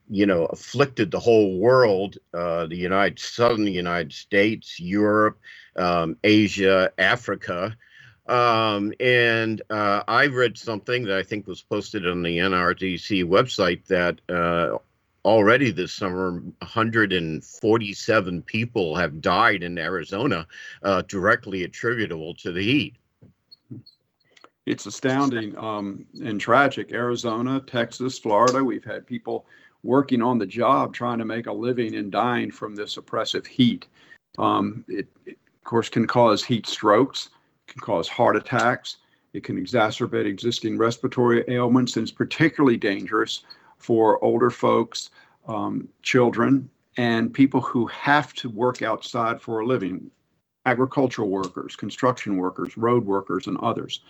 you 0.08 0.28
know, 0.28 0.46
afflicted 0.46 1.10
the 1.10 1.20
whole 1.20 1.58
world, 1.58 2.18
uh, 2.34 2.68
the 2.68 2.76
United 2.76 3.18
Southern 3.18 3.66
United 3.66 4.14
States, 4.14 4.80
Europe, 4.80 5.40
um, 5.78 6.16
Asia, 6.24 6.92
Africa. 7.00 7.76
Um, 8.28 8.94
and 9.00 9.62
uh, 9.70 10.04
I 10.08 10.28
read 10.28 10.58
something 10.58 11.06
that 11.06 11.18
I 11.18 11.24
think 11.24 11.48
was 11.48 11.64
posted 11.64 12.08
on 12.08 12.22
the 12.22 12.38
NRDC 12.38 13.24
website 13.26 13.86
that 13.86 14.22
uh, 14.30 14.78
already 15.26 15.72
this 15.72 15.92
summer 15.92 16.34
147 16.60 18.42
people 18.44 18.96
have 18.96 19.20
died 19.22 19.64
in 19.64 19.78
arizona 19.78 20.48
uh, 20.84 21.02
directly 21.08 21.64
attributable 21.64 22.36
to 22.36 22.52
the 22.52 22.62
heat. 22.62 22.96
It's 24.68 24.86
astounding 24.86 25.58
um, 25.58 26.06
and 26.24 26.40
tragic. 26.40 26.94
Arizona 26.94 27.60
texas 27.60 28.20
florida 28.20 28.64
we've 28.64 28.86
had 28.86 29.08
people 29.08 29.48
working 29.84 30.22
on 30.22 30.38
the 30.38 30.46
job 30.46 30.94
trying 30.94 31.18
to 31.18 31.26
make 31.26 31.48
a 31.48 31.54
living 31.54 31.96
and 31.96 32.12
dying 32.12 32.52
from 32.52 32.76
this 32.76 32.98
oppressive 32.98 33.46
heat. 33.46 33.88
Um, 34.38 34.86
it, 34.88 35.08
it, 35.26 35.38
of 35.58 35.64
course 35.64 35.90
can 35.90 36.06
cause 36.06 36.44
heat 36.44 36.68
strokes 36.68 37.30
can 37.68 37.82
cause 37.82 38.08
heart 38.08 38.36
attacks. 38.36 38.98
It 39.34 39.44
can 39.44 39.58
exacerbate 39.58 40.26
existing 40.26 40.78
respiratory 40.78 41.44
ailments 41.48 41.98
and 41.98 42.04
it's 42.04 42.12
particularly 42.12 42.78
dangerous 42.78 43.44
for 43.86 44.24
older 44.24 44.50
folks, 44.50 45.12
um, 45.48 45.88
children, 46.02 46.68
and 46.98 47.32
people 47.32 47.62
who 47.62 47.86
have 47.86 48.34
to 48.34 48.50
work 48.50 48.82
outside 48.82 49.40
for 49.40 49.60
a 49.60 49.66
living 49.66 50.10
agricultural 50.66 51.30
workers, 51.30 51.76
construction 51.76 52.38
workers, 52.38 52.76
road 52.78 53.06
workers, 53.06 53.46
and 53.46 53.58
others. 53.60 54.02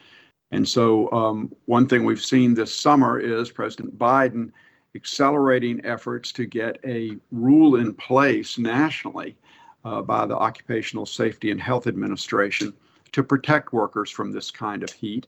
And 0.51 0.65
so, 0.65 1.11
um, 1.11 1.53
one 1.65 1.87
thing 1.87 2.05
we've 2.05 2.23
seen 2.23 2.53
this 2.53 2.73
summer 2.73 3.19
is 3.19 3.51
President 3.51 3.97
Biden 3.97 4.51
accelerating 4.95 5.83
efforts 5.83 6.31
to 6.31 6.45
get 6.45 6.79
a 6.85 7.17
rule 7.31 7.75
in 7.75 7.93
place 7.93 8.57
nationally 8.57 9.35
uh, 9.83 10.01
by 10.01 10.25
the 10.25 10.37
Occupational 10.37 11.05
Safety 11.05 11.51
and 11.51 11.59
Health 11.59 11.85
Administration 11.85 12.73
to 13.11 13.23
protect 13.23 13.73
workers 13.73 14.09
from 14.09 14.31
this 14.31 14.49
kind 14.51 14.83
of 14.83 14.91
heat. 14.93 15.27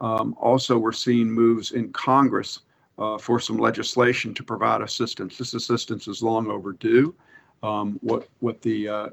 Um, 0.00 0.36
also, 0.38 0.76
we're 0.76 0.92
seeing 0.92 1.30
moves 1.30 1.72
in 1.72 1.90
Congress 1.92 2.60
uh, 2.98 3.18
for 3.18 3.38
some 3.40 3.58
legislation 3.58 4.34
to 4.34 4.42
provide 4.42 4.82
assistance. 4.82 5.38
This 5.38 5.54
assistance 5.54 6.08
is 6.08 6.22
long 6.22 6.50
overdue. 6.50 7.14
Um, 7.62 7.98
what 8.02 8.28
what 8.40 8.60
the 8.62 8.88
uh, 8.88 9.08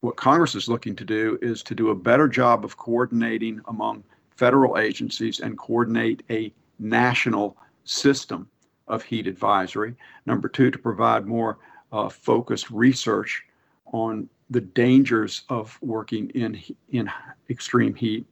what 0.00 0.16
Congress 0.16 0.54
is 0.54 0.68
looking 0.68 0.96
to 0.96 1.04
do 1.04 1.38
is 1.42 1.62
to 1.64 1.74
do 1.74 1.90
a 1.90 1.94
better 1.94 2.28
job 2.28 2.64
of 2.64 2.76
coordinating 2.76 3.60
among 3.68 4.02
federal 4.30 4.78
agencies 4.78 5.40
and 5.40 5.58
coordinate 5.58 6.22
a 6.30 6.52
national 6.78 7.56
system 7.84 8.48
of 8.88 9.02
heat 9.02 9.26
advisory. 9.26 9.94
Number 10.26 10.48
two, 10.48 10.70
to 10.70 10.78
provide 10.78 11.26
more 11.26 11.58
uh, 11.92 12.08
focused 12.08 12.70
research 12.70 13.44
on 13.92 14.28
the 14.48 14.60
dangers 14.60 15.42
of 15.48 15.78
working 15.80 16.30
in 16.30 16.60
in 16.90 17.10
extreme 17.48 17.94
heat 17.94 18.26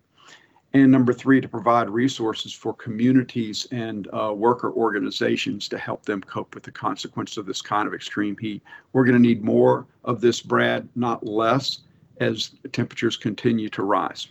and 0.75 0.93
number 0.93 1.13
three, 1.13 1.41
to 1.41 1.49
provide 1.49 1.89
resources 1.89 2.53
for 2.53 2.75
communities 2.75 3.67
and 3.71 4.09
uh, 4.13 4.33
worker 4.35 4.71
organizations 4.73 5.69
to 5.69 5.79
help 5.79 6.05
them 6.05 6.21
cope 6.21 6.55
with 6.55 6.63
the 6.63 6.71
consequences 6.71 7.39
of 7.39 7.47
this 7.47 7.63
kind 7.63 7.89
of 7.89 7.95
extreme 7.95 8.37
heat. 8.37 8.63
We're 8.93 9.05
going 9.05 9.21
to 9.21 9.29
need 9.29 9.43
more 9.43 9.87
of 10.05 10.21
this, 10.21 10.43
Brad, 10.43 10.87
not 10.95 11.25
less, 11.27 11.81
as 12.21 12.51
temperatures 12.73 13.17
continue 13.17 13.69
to 13.71 13.83
rise. 13.83 14.29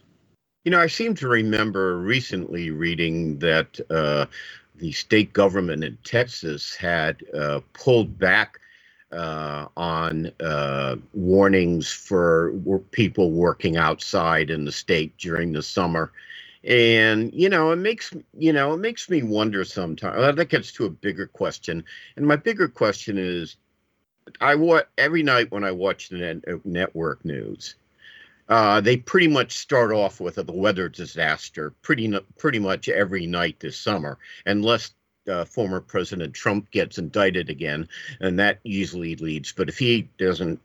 You 0.64 0.72
know, 0.72 0.80
I 0.80 0.88
seem 0.88 1.16
to 1.16 1.28
remember 1.28 1.98
recently 1.98 2.72
reading 2.72 3.40
that 3.40 3.80
uh, 3.90 4.26
the 4.76 4.92
state 4.92 5.34
government 5.34 5.84
in 5.84 5.98
Texas 6.04 6.76
had 6.76 7.24
uh, 7.34 7.62
pulled 7.74 8.20
back 8.20 8.60
uh, 9.12 9.68
on 9.78 10.32
uh, 10.42 10.96
warnings 11.14 11.92
for 11.92 12.54
people 12.92 13.32
working 13.32 13.78
outside 13.78 14.50
in 14.50 14.66
the 14.66 14.72
state 14.72 15.18
during 15.18 15.54
the 15.54 15.64
summer. 15.64 16.12
And 16.64 17.34
you 17.34 17.50
know, 17.50 17.72
it 17.72 17.78
makes 17.78 18.14
you 18.38 18.52
know 18.52 18.74
it 18.74 18.78
makes 18.78 19.10
me 19.10 19.24
wonder 19.24 19.64
sometimes. 19.64 20.36
That 20.36 20.50
gets 20.50 20.72
to 20.74 20.86
a 20.86 20.90
bigger 20.90 21.28
question, 21.28 21.84
and 22.16 22.28
my 22.28 22.36
bigger 22.36 22.68
question 22.68 23.18
is, 23.18 23.56
I 24.42 24.56
watch 24.56 24.86
every 24.98 25.24
night 25.24 25.52
when 25.52 25.64
I 25.64 25.72
watch 25.72 26.10
the 26.10 26.18
net, 26.18 26.44
uh, 26.48 26.58
network 26.66 27.24
news. 27.24 27.76
Uh, 28.50 28.80
they 28.80 28.98
pretty 28.98 29.28
much 29.28 29.58
start 29.58 29.92
off 29.92 30.20
with 30.22 30.38
a 30.38 30.44
weather 30.44 30.88
disaster 30.88 31.72
pretty 31.82 32.14
pretty 32.38 32.60
much 32.60 32.88
every 32.90 33.28
night 33.28 33.60
this 33.60 33.78
summer, 33.78 34.18
unless 34.46 34.92
uh, 35.28 35.46
former 35.46 35.82
President 35.82 36.34
Trump 36.34 36.72
gets 36.72 36.98
indicted 36.98 37.50
again, 37.50 37.88
and 38.20 38.40
that 38.40 38.60
usually 38.64 39.16
leads. 39.16 39.52
But 39.52 39.70
if 39.70 39.78
he 39.78 40.10
doesn't 40.18 40.60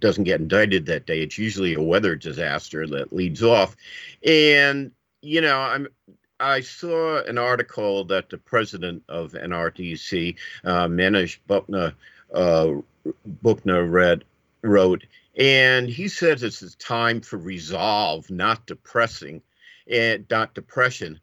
doesn't 0.00 0.24
get 0.24 0.40
indicted 0.40 0.86
that 0.86 1.06
day. 1.06 1.22
It's 1.22 1.38
usually 1.38 1.74
a 1.74 1.82
weather 1.82 2.14
disaster 2.14 2.86
that 2.86 3.12
leads 3.12 3.42
off. 3.42 3.76
And, 4.24 4.92
you 5.22 5.40
know, 5.40 5.58
I'm 5.58 5.88
I 6.40 6.60
saw 6.60 7.20
an 7.24 7.36
article 7.36 8.04
that 8.04 8.30
the 8.30 8.38
president 8.38 9.02
of 9.08 9.32
NRDC, 9.32 10.36
uh, 10.64 10.86
Manish 10.86 11.38
Bapna, 11.48 11.94
uh, 12.32 12.74
read, 13.42 14.24
wrote, 14.62 15.04
and 15.36 15.88
he 15.88 16.06
says 16.06 16.44
it's 16.44 16.76
time 16.76 17.22
for 17.22 17.38
resolve, 17.38 18.30
not 18.30 18.66
depressing, 18.66 19.42
and 19.90 20.26
not 20.30 20.54
depression 20.54 21.18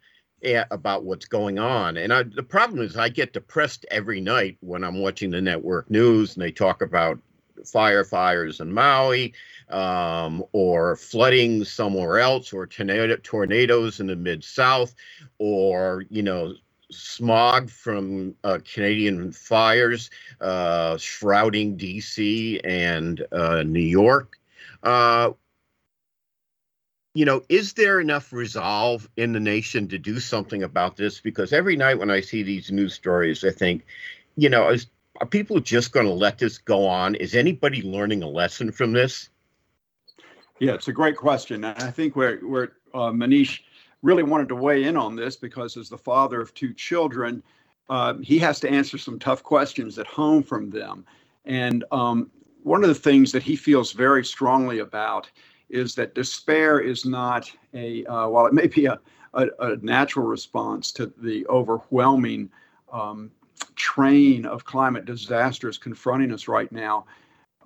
eh, 0.46 0.64
about 0.72 1.04
what's 1.04 1.26
going 1.26 1.60
on. 1.60 1.98
And 1.98 2.14
I, 2.14 2.24
the 2.24 2.44
problem 2.44 2.82
is, 2.82 2.96
I 2.98 3.10
get 3.10 3.34
depressed 3.34 3.86
every 3.92 4.22
night 4.22 4.58
when 4.62 4.84
I'm 4.84 5.00
watching 5.00 5.32
the 5.32 5.42
network 5.42 5.90
news 5.90 6.36
and 6.36 6.44
they 6.44 6.52
talk 6.52 6.82
about 6.82 7.20
firefires 7.64 8.62
in 8.62 8.72
Maui, 8.72 9.34
um, 9.70 10.44
or 10.52 10.96
flooding 10.96 11.64
somewhere 11.64 12.20
else, 12.20 12.54
or 12.54 12.68
tornado, 12.68 13.16
tornadoes 13.18 14.00
in 14.00 14.08
the 14.08 14.16
mid 14.16 14.44
South, 14.44 14.94
or 15.40 16.06
you 16.10 16.22
know 16.22 16.54
smog 16.92 17.70
from 17.70 18.36
uh, 18.44 18.60
Canadian 18.72 19.32
fires 19.32 20.10
uh, 20.42 20.98
shrouding 20.98 21.76
D.C. 21.76 22.60
and 22.64 23.26
uh, 23.32 23.64
New 23.64 23.80
York. 23.80 24.38
You 27.16 27.24
know, 27.24 27.42
is 27.48 27.74
there 27.74 28.02
enough 28.02 28.34
resolve 28.34 29.10
in 29.16 29.32
the 29.32 29.40
nation 29.40 29.88
to 29.88 29.98
do 29.98 30.20
something 30.20 30.62
about 30.62 30.98
this? 30.98 31.22
Because 31.22 31.54
every 31.54 31.78
night 31.78 31.98
when 31.98 32.12
I 32.12 32.20
see 32.20 32.44
these 32.44 32.72
news 32.72 32.94
stories, 32.94 33.44
I 33.44 33.52
think, 33.52 33.86
you 34.36 34.50
know, 34.50 34.70
is 34.70 34.88
are 35.22 35.26
people 35.26 35.62
just 35.62 35.94
going 35.94 36.06
to 36.06 36.12
let 36.12 36.40
this 36.40 36.58
go 36.58 36.86
on? 36.86 37.16
Is 37.16 37.34
anybody 37.34 37.82
learning 37.82 38.22
a 38.22 38.28
lesson 38.28 38.70
from 38.70 38.92
this? 38.92 39.30
Yeah, 40.60 40.74
it's 40.74 40.90
a 40.90 40.94
great 40.94 41.16
question. 41.16 41.64
And 41.64 41.82
I 41.82 41.90
think 41.90 42.18
where, 42.18 42.38
where 42.40 42.74
uh, 42.94 43.12
Manish 43.12 43.62
really 44.02 44.24
wanted 44.24 44.50
to 44.50 44.56
weigh 44.56 44.84
in 44.84 44.98
on 44.98 45.16
this 45.16 45.38
because, 45.38 45.78
as 45.78 45.88
the 45.88 45.98
father 45.98 46.42
of 46.42 46.54
two 46.54 46.74
children, 46.74 47.42
uh, 47.90 48.16
he 48.22 48.38
has 48.40 48.60
to 48.60 48.70
answer 48.70 48.98
some 48.98 49.20
tough 49.20 49.42
questions 49.42 49.98
at 49.98 50.08
home 50.08 50.44
from 50.44 50.70
them. 50.70 51.06
And 51.46 51.86
um, 51.94 52.30
one 52.64 52.84
of 52.84 52.90
the 52.90 52.96
things 52.96 53.32
that 53.32 53.44
he 53.44 53.56
feels 53.56 53.94
very 53.94 54.26
strongly 54.26 54.80
about 54.80 55.30
is 55.70 55.96
that 55.96 56.16
despair 56.16 56.80
is 56.80 57.06
not 57.06 57.52
a, 57.74 58.06
uh, 58.06 58.28
while 58.28 58.46
it 58.46 58.54
may 58.54 58.68
be 58.68 58.86
a, 58.86 59.00
a, 59.34 59.48
a, 59.60 59.76
natural 59.78 60.26
response 60.26 60.92
to 60.94 61.12
the 61.18 61.46
overwhelming 61.48 62.50
um, 62.92 63.32
train 63.76 64.46
of 64.46 64.66
climate 64.66 65.06
disasters 65.06 65.78
confronting 65.78 66.32
us 66.32 66.48
right 66.48 66.72
now, 66.72 67.06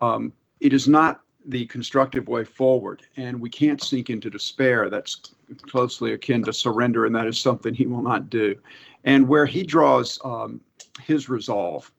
um, 0.02 0.34
it 0.60 0.74
is 0.74 0.88
not 0.88 1.22
the 1.46 1.66
constructive 1.68 2.28
way 2.28 2.44
forward. 2.44 3.02
And 3.18 3.40
we 3.40 3.50
can't 3.50 3.82
sink 3.82 4.10
into 4.10 4.30
despair. 4.30 4.90
That's 4.90 5.34
closely 5.62 6.14
akin 6.14 6.44
to 6.44 6.54
surrender, 6.54 7.06
and 7.06 7.16
that 7.16 7.28
is 7.28 7.40
something 7.40 7.74
he 7.74 7.88
will 7.88 8.02
not 8.02 8.30
do. 8.30 8.56
And 9.04 9.28
where 9.28 9.46
he 9.46 9.64
draws 9.64 10.20
um, 10.24 10.62
his 11.02 11.30
resolve 11.30 11.92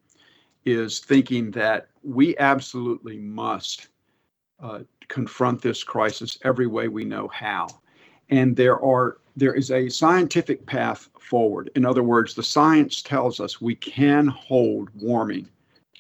is 0.64 1.00
thinking 1.00 1.50
that 1.52 1.88
we 2.02 2.37
absolutely 2.38 3.16
must 3.19 3.88
uh, 4.62 4.80
confront 5.10 5.60
this 5.60 5.84
crisis 5.84 6.38
every 6.42 6.66
way 6.66 6.88
we 6.88 7.04
know 7.04 7.28
how. 7.28 7.68
And 8.30 8.56
there 8.56 8.80
are 8.80 9.18
there 9.36 9.54
is 9.54 9.70
a 9.70 9.88
scientific 9.88 10.64
path 10.66 11.08
forward. 11.20 11.70
In 11.76 11.84
other 11.84 12.02
words, 12.02 12.34
the 12.34 12.42
science 12.42 13.02
tells 13.02 13.40
us 13.40 13.60
we 13.60 13.74
can 13.74 14.26
hold 14.26 14.88
warming 14.94 15.48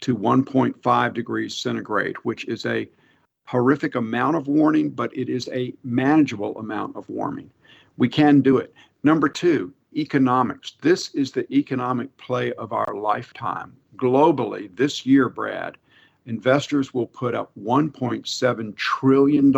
to 0.00 0.16
1.5 0.16 1.14
degrees 1.14 1.54
centigrade, 1.54 2.16
which 2.22 2.46
is 2.46 2.66
a 2.66 2.88
horrific 3.46 3.94
amount 3.94 4.36
of 4.36 4.48
warming, 4.48 4.90
but 4.90 5.16
it 5.16 5.28
is 5.28 5.48
a 5.52 5.74
manageable 5.84 6.56
amount 6.58 6.96
of 6.96 7.08
warming. 7.08 7.50
We 7.96 8.08
can 8.08 8.40
do 8.40 8.58
it. 8.58 8.74
Number 9.02 9.28
two, 9.28 9.72
economics. 9.96 10.72
This 10.80 11.14
is 11.14 11.32
the 11.32 11.50
economic 11.52 12.14
play 12.16 12.52
of 12.54 12.72
our 12.72 12.94
lifetime. 12.94 13.76
Globally, 13.96 14.74
this 14.76 15.04
year, 15.04 15.28
Brad, 15.28 15.76
investors 16.26 16.92
will 16.94 17.06
put 17.06 17.34
up 17.34 17.50
$1.7 17.58 18.76
trillion 18.76 19.52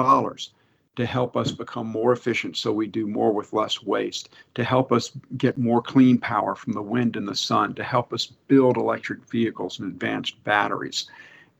to 0.94 1.06
help 1.06 1.36
us 1.36 1.50
become 1.50 1.86
more 1.86 2.12
efficient 2.12 2.56
so 2.56 2.72
we 2.72 2.86
do 2.86 3.06
more 3.06 3.32
with 3.32 3.52
less 3.52 3.82
waste, 3.82 4.28
to 4.54 4.62
help 4.62 4.92
us 4.92 5.12
get 5.38 5.56
more 5.56 5.80
clean 5.80 6.18
power 6.18 6.54
from 6.54 6.74
the 6.74 6.82
wind 6.82 7.16
and 7.16 7.26
the 7.26 7.34
sun, 7.34 7.74
to 7.74 7.82
help 7.82 8.12
us 8.12 8.26
build 8.26 8.76
electric 8.76 9.28
vehicles 9.30 9.78
and 9.78 9.90
advanced 9.90 10.42
batteries. 10.44 11.08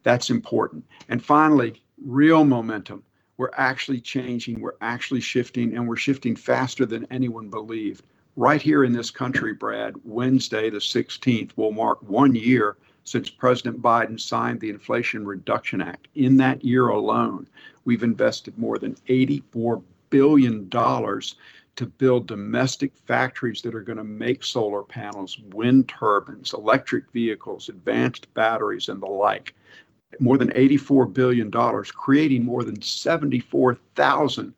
That's 0.03 0.31
important. 0.31 0.85
And 1.09 1.24
finally, 1.24 1.83
real 2.05 2.44
momentum. 2.44 3.03
We're 3.38 3.50
actually 3.57 4.00
changing, 4.00 4.61
we're 4.61 4.74
actually 4.83 5.22
shifting, 5.22 5.74
and 5.74 5.88
we're 5.88 5.96
shifting 5.96 6.37
faster 6.37 6.85
than 6.85 7.07
anyone 7.11 7.48
believed. 7.48 8.05
Right 8.37 8.61
here 8.61 8.85
in 8.85 8.92
this 8.92 9.11
country, 9.11 9.55
Brad, 9.55 9.94
Wednesday, 10.05 10.70
the 10.70 10.79
16th, 10.79 11.53
will 11.57 11.72
mark 11.72 12.03
one 12.03 12.35
year 12.35 12.77
since 13.05 13.31
President 13.31 13.83
Biden 13.83 14.21
signed 14.21 14.61
the 14.61 14.71
Inflation 14.71 15.27
Reduction 15.27 15.81
Act. 15.81 16.09
In 16.15 16.37
that 16.38 16.65
year 16.65 16.88
alone, 16.88 17.49
we've 17.85 18.03
invested 18.03 18.57
more 18.57 18.79
than 18.79 18.95
$84 19.09 19.83
billion 20.11 20.69
to 20.71 21.87
build 21.87 22.27
domestic 22.27 22.93
factories 23.07 23.62
that 23.62 23.75
are 23.75 23.83
going 23.83 23.99
to 23.99 24.05
make 24.05 24.45
solar 24.45 24.83
panels, 24.83 25.38
wind 25.53 25.88
turbines, 25.88 26.53
electric 26.53 27.11
vehicles, 27.12 27.69
advanced 27.69 28.33
batteries, 28.35 28.88
and 28.88 29.03
the 29.03 29.07
like. 29.07 29.55
More 30.21 30.37
than 30.37 30.51
$84 30.51 31.12
billion, 31.12 31.51
creating 31.51 32.45
more 32.45 32.65
than 32.65 32.81
74,000 32.83 34.55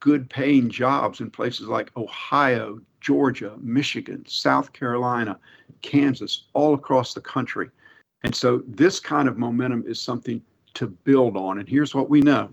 good 0.00 0.28
paying 0.30 0.68
jobs 0.68 1.20
in 1.20 1.30
places 1.30 1.66
like 1.66 1.96
Ohio, 1.96 2.78
Georgia, 3.00 3.54
Michigan, 3.58 4.24
South 4.26 4.72
Carolina, 4.72 5.38
Kansas, 5.82 6.44
all 6.52 6.74
across 6.74 7.14
the 7.14 7.20
country. 7.20 7.70
And 8.24 8.34
so 8.34 8.62
this 8.66 9.00
kind 9.00 9.28
of 9.28 9.38
momentum 9.38 9.84
is 9.86 10.00
something 10.00 10.42
to 10.74 10.86
build 10.86 11.36
on. 11.36 11.58
And 11.58 11.68
here's 11.68 11.94
what 11.94 12.10
we 12.10 12.20
know 12.20 12.50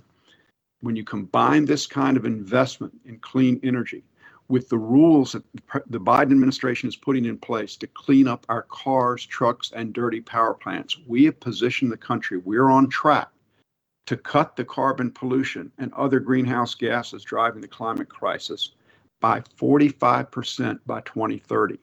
when 0.81 0.95
you 0.95 1.03
combine 1.03 1.65
this 1.65 1.87
kind 1.87 2.17
of 2.17 2.25
investment 2.25 2.93
in 3.05 3.17
clean 3.19 3.59
energy 3.63 4.03
with 4.47 4.69
the 4.69 4.77
rules 4.77 5.31
that 5.31 5.43
the 5.89 5.99
Biden 5.99 6.31
administration 6.31 6.87
is 6.87 6.95
putting 6.95 7.25
in 7.25 7.37
place 7.37 7.75
to 7.77 7.87
clean 7.87 8.27
up 8.27 8.45
our 8.49 8.63
cars, 8.63 9.25
trucks, 9.25 9.71
and 9.75 9.93
dirty 9.93 10.21
power 10.21 10.53
plants, 10.53 10.99
we 11.07 11.25
have 11.25 11.39
positioned 11.39 11.91
the 11.91 11.97
country, 11.97 12.37
we're 12.37 12.69
on 12.69 12.87
track 12.89 13.29
to 14.05 14.15
cut 14.15 14.55
the 14.55 14.65
carbon 14.65 15.09
pollution 15.09 15.71
and 15.79 15.91
other 15.93 16.19
greenhouse 16.19 16.75
gases 16.75 17.23
driving 17.23 17.61
the 17.61 17.67
climate 17.67 18.07
crisis 18.07 18.73
by 19.19 19.39
45% 19.59 20.79
by 20.85 21.01
2030. 21.01 21.79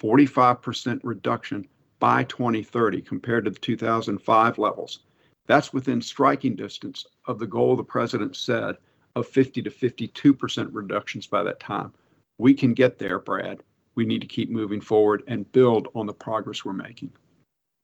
45% 0.00 1.00
reduction 1.04 1.68
by 2.00 2.24
2030 2.24 3.02
compared 3.02 3.44
to 3.44 3.50
the 3.50 3.58
2005 3.58 4.58
levels. 4.58 5.00
That's 5.46 5.72
within 5.72 6.02
striking 6.02 6.56
distance 6.56 7.06
of 7.26 7.38
the 7.38 7.46
goal 7.46 7.76
the 7.76 7.84
president 7.84 8.34
said 8.36 8.76
of 9.16 9.26
50 9.28 9.62
to 9.62 9.70
52% 9.70 10.68
reductions 10.72 11.26
by 11.26 11.42
that 11.42 11.60
time. 11.60 11.92
We 12.38 12.54
can 12.54 12.74
get 12.74 12.98
there, 12.98 13.18
Brad. 13.18 13.62
We 13.94 14.06
need 14.06 14.20
to 14.22 14.26
keep 14.26 14.50
moving 14.50 14.80
forward 14.80 15.22
and 15.28 15.50
build 15.52 15.88
on 15.94 16.06
the 16.06 16.12
progress 16.12 16.64
we're 16.64 16.72
making. 16.72 17.12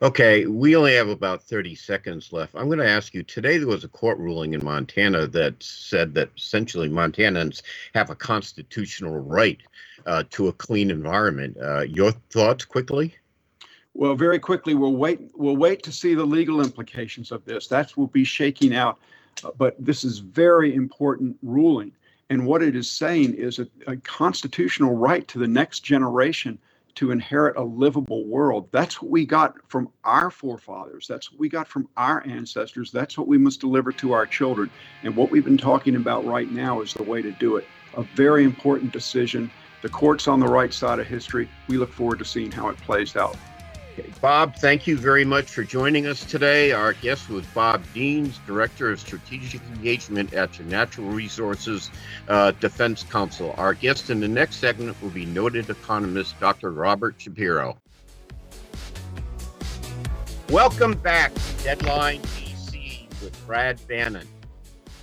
Okay, 0.02 0.44
we 0.44 0.76
only 0.76 0.94
have 0.94 1.08
about 1.08 1.42
30 1.42 1.74
seconds 1.74 2.30
left. 2.30 2.54
I'm 2.54 2.66
going 2.66 2.78
to 2.78 2.88
ask 2.88 3.14
you 3.14 3.22
today 3.22 3.56
there 3.56 3.66
was 3.66 3.82
a 3.82 3.88
court 3.88 4.18
ruling 4.18 4.52
in 4.52 4.62
Montana 4.62 5.26
that 5.28 5.62
said 5.62 6.12
that 6.14 6.30
essentially 6.36 6.90
Montanans 6.90 7.62
have 7.94 8.10
a 8.10 8.14
constitutional 8.14 9.18
right 9.18 9.58
uh, 10.04 10.24
to 10.30 10.48
a 10.48 10.52
clean 10.52 10.90
environment. 10.90 11.56
Uh, 11.60 11.80
your 11.80 12.12
thoughts 12.30 12.66
quickly? 12.66 13.14
Well, 13.98 14.14
very 14.14 14.38
quickly, 14.38 14.74
we'll 14.74 14.94
wait. 14.94 15.20
We'll 15.34 15.56
wait 15.56 15.82
to 15.84 15.90
see 15.90 16.12
the 16.12 16.24
legal 16.24 16.60
implications 16.60 17.32
of 17.32 17.42
this. 17.46 17.66
That 17.68 17.96
will 17.96 18.08
be 18.08 18.24
shaking 18.24 18.74
out. 18.74 18.98
Uh, 19.42 19.52
but 19.56 19.74
this 19.78 20.04
is 20.04 20.18
very 20.18 20.74
important 20.74 21.38
ruling, 21.42 21.92
and 22.28 22.46
what 22.46 22.62
it 22.62 22.76
is 22.76 22.90
saying 22.90 23.32
is 23.34 23.58
a, 23.58 23.66
a 23.86 23.96
constitutional 23.96 24.94
right 24.94 25.26
to 25.28 25.38
the 25.38 25.48
next 25.48 25.80
generation 25.80 26.58
to 26.96 27.10
inherit 27.10 27.56
a 27.56 27.62
livable 27.62 28.24
world. 28.26 28.68
That's 28.70 29.00
what 29.00 29.10
we 29.10 29.24
got 29.24 29.54
from 29.68 29.88
our 30.04 30.30
forefathers. 30.30 31.06
That's 31.06 31.32
what 31.32 31.40
we 31.40 31.48
got 31.48 31.66
from 31.66 31.88
our 31.96 32.22
ancestors. 32.26 32.90
That's 32.90 33.16
what 33.16 33.28
we 33.28 33.38
must 33.38 33.60
deliver 33.60 33.92
to 33.92 34.12
our 34.12 34.26
children. 34.26 34.70
And 35.04 35.16
what 35.16 35.30
we've 35.30 35.44
been 35.44 35.58
talking 35.58 35.96
about 35.96 36.26
right 36.26 36.50
now 36.50 36.82
is 36.82 36.92
the 36.92 37.02
way 37.02 37.22
to 37.22 37.32
do 37.32 37.56
it. 37.56 37.66
A 37.96 38.02
very 38.02 38.44
important 38.44 38.92
decision. 38.92 39.50
The 39.80 39.88
court's 39.88 40.28
on 40.28 40.40
the 40.40 40.48
right 40.48 40.72
side 40.72 40.98
of 40.98 41.06
history. 41.06 41.48
We 41.68 41.78
look 41.78 41.92
forward 41.92 42.18
to 42.18 42.24
seeing 42.26 42.50
how 42.50 42.68
it 42.68 42.76
plays 42.78 43.16
out. 43.16 43.36
Okay. 43.98 44.12
Bob, 44.20 44.56
thank 44.56 44.86
you 44.86 44.98
very 44.98 45.24
much 45.24 45.50
for 45.50 45.62
joining 45.62 46.06
us 46.06 46.22
today. 46.22 46.70
Our 46.70 46.92
guest 46.92 47.30
was 47.30 47.46
Bob 47.46 47.82
Deans, 47.94 48.38
Director 48.46 48.90
of 48.90 49.00
Strategic 49.00 49.62
Engagement 49.74 50.34
at 50.34 50.52
the 50.52 50.64
Natural 50.64 51.08
Resources 51.08 51.90
uh, 52.28 52.50
Defense 52.50 53.04
Council. 53.04 53.54
Our 53.56 53.72
guest 53.72 54.10
in 54.10 54.20
the 54.20 54.28
next 54.28 54.56
segment 54.56 55.00
will 55.00 55.08
be 55.08 55.24
noted 55.24 55.70
economist 55.70 56.38
Dr. 56.40 56.72
Robert 56.72 57.14
Shapiro. 57.16 57.78
Welcome 60.50 60.92
back, 60.98 61.32
to 61.32 61.64
Deadline 61.64 62.20
DC. 62.20 63.08
with 63.22 63.46
Brad 63.46 63.80
Bannon. 63.88 64.28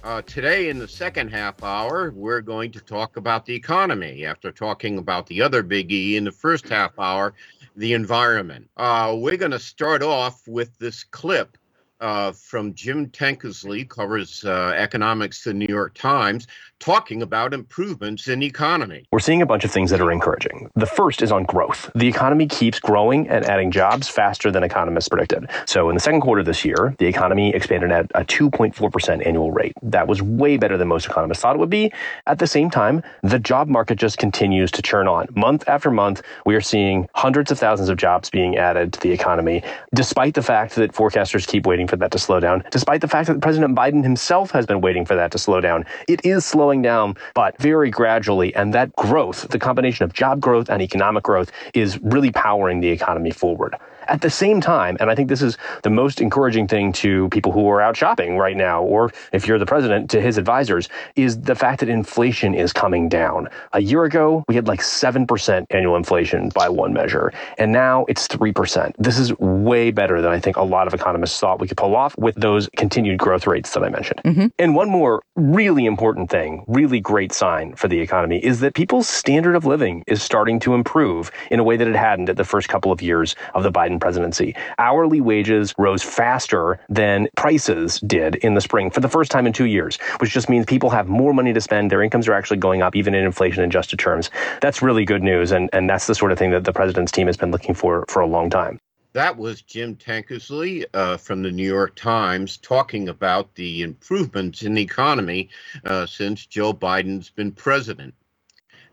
Uh, 0.03 0.21
today, 0.23 0.69
in 0.69 0.77
the 0.77 0.87
second 0.87 1.29
half 1.29 1.63
hour, 1.63 2.11
we're 2.11 2.41
going 2.41 2.69
to 2.69 2.81
talk 2.81 3.17
about 3.17 3.45
the 3.45 3.55
economy 3.55 4.25
after 4.25 4.51
talking 4.51 4.97
about 4.97 5.25
the 5.27 5.41
other 5.41 5.63
big 5.63 5.91
E 5.91 6.17
in 6.17 6.25
the 6.25 6.31
first 6.31 6.67
half 6.67 6.99
hour, 6.99 7.33
the 7.75 7.93
environment. 7.93 8.69
Uh, 8.77 9.15
we're 9.17 9.37
going 9.37 9.51
to 9.51 9.59
start 9.59 10.03
off 10.03 10.41
with 10.47 10.77
this 10.79 11.03
clip 11.03 11.57
uh, 12.03 12.33
from 12.33 12.73
Jim 12.73 13.07
Tankersley, 13.07 13.87
covers 13.87 14.43
uh, 14.43 14.73
economics 14.75 15.41
to 15.43 15.49
the 15.49 15.53
New 15.53 15.67
York 15.69 15.95
Times, 15.95 16.47
talking 16.79 17.21
about 17.21 17.53
improvements 17.53 18.27
in 18.27 18.43
economy. 18.43 19.05
We're 19.09 19.19
seeing 19.19 19.41
a 19.41 19.45
bunch 19.45 19.63
of 19.63 19.71
things 19.71 19.89
that 19.91 20.01
are 20.01 20.11
encouraging. 20.11 20.69
The 20.75 20.85
first 20.85 21.21
is 21.21 21.31
on 21.31 21.43
growth. 21.45 21.89
The 21.95 22.09
economy 22.09 22.45
keeps 22.45 22.77
growing 22.77 23.29
and 23.29 23.45
adding 23.45 23.71
jobs 23.71 24.09
faster 24.09 24.51
than 24.51 24.63
economists 24.63 25.07
predicted. 25.07 25.49
So 25.65 25.87
in 25.87 25.95
the 25.95 26.01
second 26.01 26.19
quarter 26.19 26.43
this 26.43 26.65
year, 26.65 26.93
the 26.99 27.05
economy 27.05 27.55
expanded 27.55 27.93
at 27.93 28.11
a 28.15 28.25
2.4% 28.25 29.25
annual 29.25 29.53
rate. 29.53 29.71
That 29.81 30.09
was 30.09 30.21
way 30.21 30.57
better 30.57 30.77
than 30.77 30.89
most 30.89 31.05
economists 31.05 31.39
thought 31.39 31.55
it 31.55 31.59
would 31.59 31.69
be. 31.69 31.93
At 32.27 32.39
the 32.39 32.47
same 32.47 32.69
time, 32.69 33.01
the 33.21 33.39
job 33.39 33.69
market 33.69 33.97
just 33.97 34.17
continues 34.17 34.69
to 34.71 34.81
churn 34.81 35.07
on. 35.07 35.27
Month 35.37 35.63
after 35.67 35.89
month, 35.89 36.21
we 36.45 36.53
are 36.53 36.61
seeing 36.61 37.07
hundreds 37.15 37.49
of 37.49 37.57
thousands 37.57 37.87
of 37.87 37.95
jobs 37.95 38.29
being 38.29 38.57
added 38.57 38.91
to 38.91 38.99
the 38.99 39.11
economy, 39.11 39.63
despite 39.95 40.33
the 40.33 40.41
fact 40.41 40.75
that 40.75 40.91
forecasters 40.91 41.47
keep 41.47 41.65
waiting 41.65 41.87
for 41.87 41.92
that 41.99 42.11
to 42.11 42.19
slow 42.19 42.39
down, 42.39 42.63
despite 42.71 43.01
the 43.01 43.07
fact 43.07 43.27
that 43.27 43.41
President 43.41 43.75
Biden 43.75 44.03
himself 44.03 44.51
has 44.51 44.65
been 44.65 44.81
waiting 44.81 45.05
for 45.05 45.15
that 45.15 45.31
to 45.31 45.37
slow 45.37 45.61
down. 45.61 45.85
It 46.07 46.25
is 46.25 46.45
slowing 46.45 46.81
down, 46.81 47.15
but 47.33 47.57
very 47.59 47.89
gradually. 47.89 48.53
And 48.55 48.73
that 48.73 48.95
growth, 48.95 49.47
the 49.49 49.59
combination 49.59 50.03
of 50.03 50.13
job 50.13 50.39
growth 50.39 50.69
and 50.69 50.81
economic 50.81 51.23
growth, 51.23 51.51
is 51.73 51.99
really 52.01 52.31
powering 52.31 52.79
the 52.79 52.89
economy 52.89 53.31
forward. 53.31 53.75
At 54.07 54.21
the 54.21 54.29
same 54.29 54.61
time, 54.61 54.97
and 54.99 55.09
I 55.09 55.15
think 55.15 55.29
this 55.29 55.41
is 55.41 55.57
the 55.83 55.89
most 55.89 56.21
encouraging 56.21 56.67
thing 56.67 56.91
to 56.93 57.29
people 57.29 57.51
who 57.51 57.67
are 57.69 57.81
out 57.81 57.95
shopping 57.95 58.37
right 58.37 58.57
now, 58.57 58.83
or 58.83 59.11
if 59.31 59.47
you're 59.47 59.59
the 59.59 59.65
president, 59.65 60.09
to 60.11 60.21
his 60.21 60.37
advisors, 60.37 60.89
is 61.15 61.41
the 61.41 61.55
fact 61.55 61.79
that 61.79 61.89
inflation 61.89 62.53
is 62.53 62.73
coming 62.73 63.09
down. 63.09 63.47
A 63.73 63.81
year 63.81 64.03
ago, 64.03 64.43
we 64.47 64.55
had 64.55 64.67
like 64.67 64.81
7% 64.81 65.65
annual 65.69 65.95
inflation 65.95 66.49
by 66.49 66.69
one 66.69 66.93
measure, 66.93 67.31
and 67.57 67.71
now 67.71 68.05
it's 68.07 68.27
3%. 68.27 68.93
This 68.97 69.17
is 69.17 69.37
way 69.39 69.91
better 69.91 70.21
than 70.21 70.31
I 70.31 70.39
think 70.39 70.57
a 70.57 70.63
lot 70.63 70.87
of 70.87 70.93
economists 70.93 71.39
thought 71.39 71.59
we 71.59 71.67
could 71.67 71.77
pull 71.77 71.95
off 71.95 72.17
with 72.17 72.35
those 72.35 72.69
continued 72.75 73.19
growth 73.19 73.47
rates 73.47 73.73
that 73.73 73.83
I 73.83 73.89
mentioned. 73.89 74.21
Mm-hmm. 74.23 74.47
And 74.59 74.75
one 74.75 74.89
more 74.89 75.21
really 75.35 75.85
important 75.85 76.29
thing, 76.29 76.63
really 76.67 76.99
great 76.99 77.31
sign 77.31 77.75
for 77.75 77.87
the 77.87 77.99
economy 77.99 78.43
is 78.43 78.59
that 78.59 78.73
people's 78.75 79.07
standard 79.07 79.55
of 79.55 79.65
living 79.65 80.03
is 80.07 80.21
starting 80.21 80.59
to 80.61 80.73
improve 80.73 81.31
in 81.51 81.59
a 81.59 81.63
way 81.63 81.77
that 81.77 81.87
it 81.87 81.95
hadn't 81.95 82.29
at 82.29 82.37
the 82.37 82.43
first 82.43 82.69
couple 82.69 82.91
of 82.91 83.01
years 83.01 83.35
of 83.53 83.63
the 83.63 83.71
Biden 83.71 83.92
Biden 83.93 83.99
presidency. 83.99 84.55
Hourly 84.77 85.21
wages 85.21 85.73
rose 85.77 86.03
faster 86.03 86.79
than 86.89 87.27
prices 87.35 87.99
did 88.01 88.35
in 88.35 88.53
the 88.53 88.61
spring 88.61 88.89
for 88.89 88.99
the 88.99 89.09
first 89.09 89.31
time 89.31 89.47
in 89.47 89.53
two 89.53 89.65
years, 89.65 89.97
which 90.19 90.31
just 90.31 90.49
means 90.49 90.65
people 90.65 90.89
have 90.89 91.07
more 91.07 91.33
money 91.33 91.53
to 91.53 91.61
spend. 91.61 91.91
Their 91.91 92.01
incomes 92.01 92.27
are 92.27 92.33
actually 92.33 92.57
going 92.57 92.81
up, 92.81 92.95
even 92.95 93.13
in 93.15 93.23
inflation 93.23 93.63
adjusted 93.63 93.99
terms. 93.99 94.29
That's 94.61 94.81
really 94.81 95.05
good 95.05 95.23
news. 95.23 95.51
And, 95.51 95.69
and 95.73 95.89
that's 95.89 96.07
the 96.07 96.15
sort 96.15 96.31
of 96.31 96.37
thing 96.37 96.51
that 96.51 96.63
the 96.63 96.73
president's 96.73 97.11
team 97.11 97.27
has 97.27 97.37
been 97.37 97.51
looking 97.51 97.75
for 97.75 98.05
for 98.07 98.21
a 98.21 98.27
long 98.27 98.49
time. 98.49 98.79
That 99.13 99.37
was 99.37 99.61
Jim 99.61 99.95
Tankersley 99.95 100.85
uh, 100.95 101.17
from 101.17 101.43
the 101.43 101.51
New 101.51 101.67
York 101.67 101.95
Times 101.95 102.57
talking 102.57 103.07
about 103.07 103.53
the 103.53 103.83
improvements 103.83 104.63
in 104.63 104.73
the 104.73 104.81
economy 104.81 105.49
uh, 105.85 106.07
since 106.07 106.47
Joe 106.47 106.73
Biden's 106.73 107.29
been 107.29 107.51
president. 107.51 108.15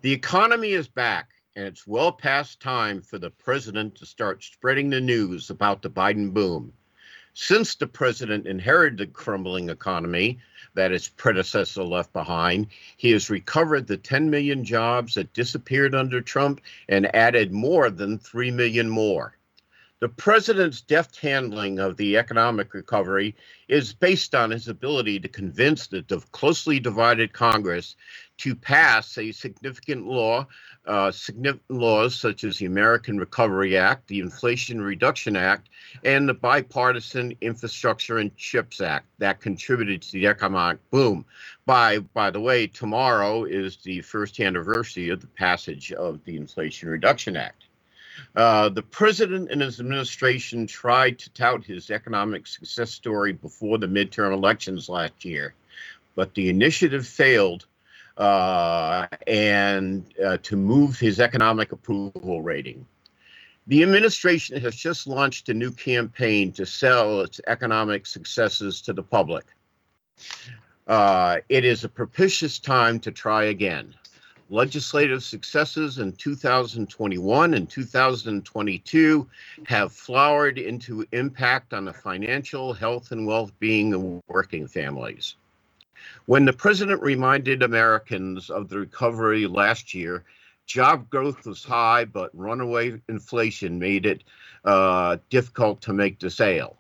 The 0.02 0.12
economy 0.12 0.72
is 0.72 0.88
back 0.88 1.30
and 1.56 1.66
it's 1.66 1.86
well 1.86 2.12
past 2.12 2.60
time 2.60 3.02
for 3.02 3.18
the 3.18 3.30
president 3.30 3.96
to 3.96 4.06
start 4.06 4.42
spreading 4.42 4.88
the 4.90 5.00
news 5.00 5.50
about 5.50 5.82
the 5.82 5.90
Biden 5.90 6.32
boom. 6.32 6.72
Since 7.34 7.74
the 7.74 7.86
president 7.86 8.46
inherited 8.46 8.98
the 8.98 9.06
crumbling 9.06 9.68
economy 9.68 10.38
that 10.74 10.90
his 10.90 11.08
predecessor 11.08 11.82
left 11.82 12.12
behind, 12.12 12.68
he 12.96 13.10
has 13.12 13.30
recovered 13.30 13.86
the 13.86 13.96
10 13.96 14.30
million 14.30 14.64
jobs 14.64 15.14
that 15.14 15.32
disappeared 15.32 15.94
under 15.94 16.20
Trump 16.20 16.60
and 16.88 17.14
added 17.14 17.52
more 17.52 17.90
than 17.90 18.18
3 18.18 18.50
million 18.50 18.88
more. 18.88 19.36
The 20.00 20.08
president's 20.08 20.80
deft 20.80 21.18
handling 21.18 21.78
of 21.78 21.98
the 21.98 22.16
economic 22.16 22.72
recovery 22.72 23.36
is 23.68 23.92
based 23.92 24.34
on 24.34 24.50
his 24.50 24.66
ability 24.66 25.20
to 25.20 25.28
convince 25.28 25.88
the 25.88 26.02
closely 26.32 26.80
divided 26.80 27.34
Congress 27.34 27.96
to 28.38 28.54
pass 28.54 29.18
a 29.18 29.30
significant 29.30 30.06
law, 30.06 30.46
uh, 30.86 31.10
significant 31.10 31.70
laws 31.70 32.16
such 32.16 32.44
as 32.44 32.56
the 32.56 32.64
American 32.64 33.18
Recovery 33.18 33.76
Act, 33.76 34.08
the 34.08 34.20
Inflation 34.20 34.80
Reduction 34.80 35.36
Act, 35.36 35.68
and 36.02 36.26
the 36.26 36.32
Bipartisan 36.32 37.36
Infrastructure 37.42 38.16
and 38.16 38.34
Chips 38.38 38.80
Act 38.80 39.06
that 39.18 39.42
contributed 39.42 40.00
to 40.00 40.12
the 40.12 40.26
economic 40.26 40.78
boom. 40.90 41.26
By 41.66 41.98
by 41.98 42.30
the 42.30 42.40
way, 42.40 42.66
tomorrow 42.66 43.44
is 43.44 43.76
the 43.76 44.00
first 44.00 44.40
anniversary 44.40 45.10
of 45.10 45.20
the 45.20 45.26
passage 45.26 45.92
of 45.92 46.24
the 46.24 46.38
Inflation 46.38 46.88
Reduction 46.88 47.36
Act. 47.36 47.66
Uh, 48.36 48.68
the 48.68 48.82
president 48.82 49.50
and 49.50 49.60
his 49.60 49.80
administration 49.80 50.66
tried 50.66 51.18
to 51.18 51.30
tout 51.30 51.64
his 51.64 51.90
economic 51.90 52.46
success 52.46 52.90
story 52.90 53.32
before 53.32 53.78
the 53.78 53.86
midterm 53.86 54.32
elections 54.32 54.88
last 54.88 55.24
year, 55.24 55.54
but 56.14 56.34
the 56.34 56.48
initiative 56.48 57.06
failed 57.06 57.66
uh, 58.16 59.06
and 59.26 60.04
uh, 60.24 60.36
to 60.42 60.56
move 60.56 60.98
his 60.98 61.20
economic 61.20 61.72
approval 61.72 62.42
rating. 62.42 62.86
The 63.66 63.82
administration 63.82 64.60
has 64.60 64.74
just 64.74 65.06
launched 65.06 65.48
a 65.48 65.54
new 65.54 65.70
campaign 65.70 66.52
to 66.52 66.66
sell 66.66 67.20
its 67.20 67.40
economic 67.46 68.06
successes 68.06 68.80
to 68.82 68.92
the 68.92 69.02
public. 69.02 69.46
Uh, 70.86 71.38
it 71.48 71.64
is 71.64 71.84
a 71.84 71.88
propitious 71.88 72.58
time 72.58 72.98
to 73.00 73.12
try 73.12 73.44
again 73.44 73.94
legislative 74.50 75.22
successes 75.22 75.98
in 75.98 76.12
2021 76.12 77.54
and 77.54 77.70
2022 77.70 79.28
have 79.66 79.92
flowered 79.92 80.58
into 80.58 81.06
impact 81.12 81.72
on 81.72 81.84
the 81.84 81.92
financial 81.92 82.72
health 82.72 83.12
and 83.12 83.26
well-being 83.26 83.94
of 83.94 84.20
working 84.28 84.66
families. 84.66 85.36
When 86.26 86.44
the 86.44 86.52
president 86.52 87.00
reminded 87.00 87.62
Americans 87.62 88.50
of 88.50 88.68
the 88.68 88.80
recovery 88.80 89.46
last 89.46 89.94
year, 89.94 90.24
job 90.66 91.08
growth 91.10 91.46
was 91.46 91.64
high, 91.64 92.04
but 92.04 92.30
runaway 92.32 93.00
inflation 93.08 93.78
made 93.78 94.06
it 94.06 94.24
uh, 94.64 95.18
difficult 95.28 95.80
to 95.82 95.92
make 95.92 96.18
the 96.18 96.30
sale. 96.30 96.79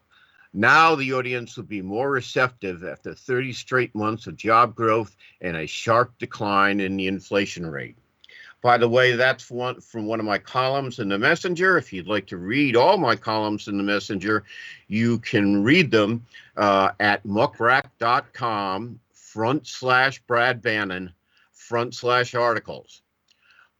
Now 0.52 0.96
the 0.96 1.12
audience 1.12 1.56
will 1.56 1.64
be 1.64 1.82
more 1.82 2.10
receptive 2.10 2.82
after 2.84 3.14
30 3.14 3.52
straight 3.52 3.94
months 3.94 4.26
of 4.26 4.36
job 4.36 4.74
growth 4.74 5.16
and 5.40 5.56
a 5.56 5.66
sharp 5.66 6.18
decline 6.18 6.80
in 6.80 6.96
the 6.96 7.06
inflation 7.06 7.66
rate. 7.66 7.96
By 8.62 8.76
the 8.76 8.88
way, 8.88 9.12
that's 9.12 9.50
one 9.50 9.80
from 9.80 10.06
one 10.06 10.20
of 10.20 10.26
my 10.26 10.38
columns 10.38 10.98
in 10.98 11.08
the 11.08 11.18
Messenger. 11.18 11.78
If 11.78 11.92
you'd 11.92 12.08
like 12.08 12.26
to 12.26 12.36
read 12.36 12.76
all 12.76 12.98
my 12.98 13.16
columns 13.16 13.68
in 13.68 13.78
the 13.78 13.82
Messenger, 13.82 14.44
you 14.88 15.18
can 15.20 15.62
read 15.62 15.90
them 15.90 16.26
uh, 16.56 16.90
at 17.00 17.24
muckrack.com 17.24 19.00
front 19.14 19.66
slash 19.66 20.20
Brad 20.26 20.60
Bannon 20.60 21.12
front 21.52 21.94
slash 21.94 22.34
articles. 22.34 23.02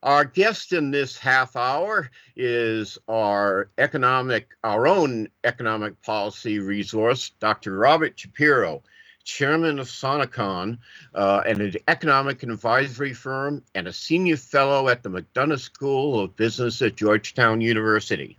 Our 0.02 0.24
guest 0.24 0.72
in 0.72 0.90
this 0.90 1.18
half 1.18 1.56
hour 1.56 2.10
is 2.34 2.96
our 3.06 3.68
economic, 3.76 4.48
our 4.64 4.88
own 4.88 5.28
economic 5.44 6.00
policy 6.00 6.58
resource, 6.58 7.32
Dr. 7.38 7.76
Robert 7.76 8.18
Shapiro, 8.18 8.82
chairman 9.24 9.78
of 9.78 9.88
Sonecon, 9.88 10.78
uh, 11.14 11.42
and 11.46 11.60
an 11.60 11.74
economic 11.86 12.42
advisory 12.42 13.12
firm, 13.12 13.62
and 13.74 13.86
a 13.86 13.92
senior 13.92 14.38
fellow 14.38 14.88
at 14.88 15.02
the 15.02 15.10
McDonough 15.10 15.60
School 15.60 16.18
of 16.18 16.34
Business 16.34 16.80
at 16.80 16.96
Georgetown 16.96 17.60
University. 17.60 18.38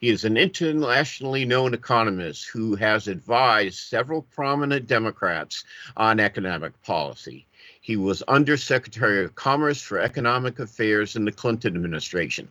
He 0.00 0.10
is 0.10 0.26
an 0.26 0.36
internationally 0.36 1.46
known 1.46 1.72
economist 1.72 2.48
who 2.48 2.74
has 2.76 3.08
advised 3.08 3.78
several 3.78 4.20
prominent 4.20 4.86
Democrats 4.86 5.64
on 5.96 6.20
economic 6.20 6.80
policy. 6.82 7.46
He 7.80 7.96
was 7.96 8.22
Undersecretary 8.28 9.24
of 9.24 9.34
Commerce 9.34 9.80
for 9.80 9.98
Economic 9.98 10.58
Affairs 10.58 11.16
in 11.16 11.24
the 11.24 11.32
Clinton 11.32 11.74
administration. 11.74 12.48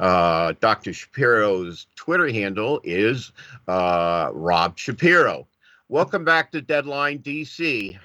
Uh, 0.00 0.52
Dr. 0.60 0.92
Shapiro's 0.92 1.86
Twitter 1.94 2.28
handle 2.28 2.80
is 2.82 3.32
uh, 3.68 4.30
Rob 4.32 4.76
Shapiro. 4.76 5.46
Welcome 5.88 6.24
back 6.24 6.50
to 6.52 6.60
Deadline 6.60 7.20
DC, 7.20 7.96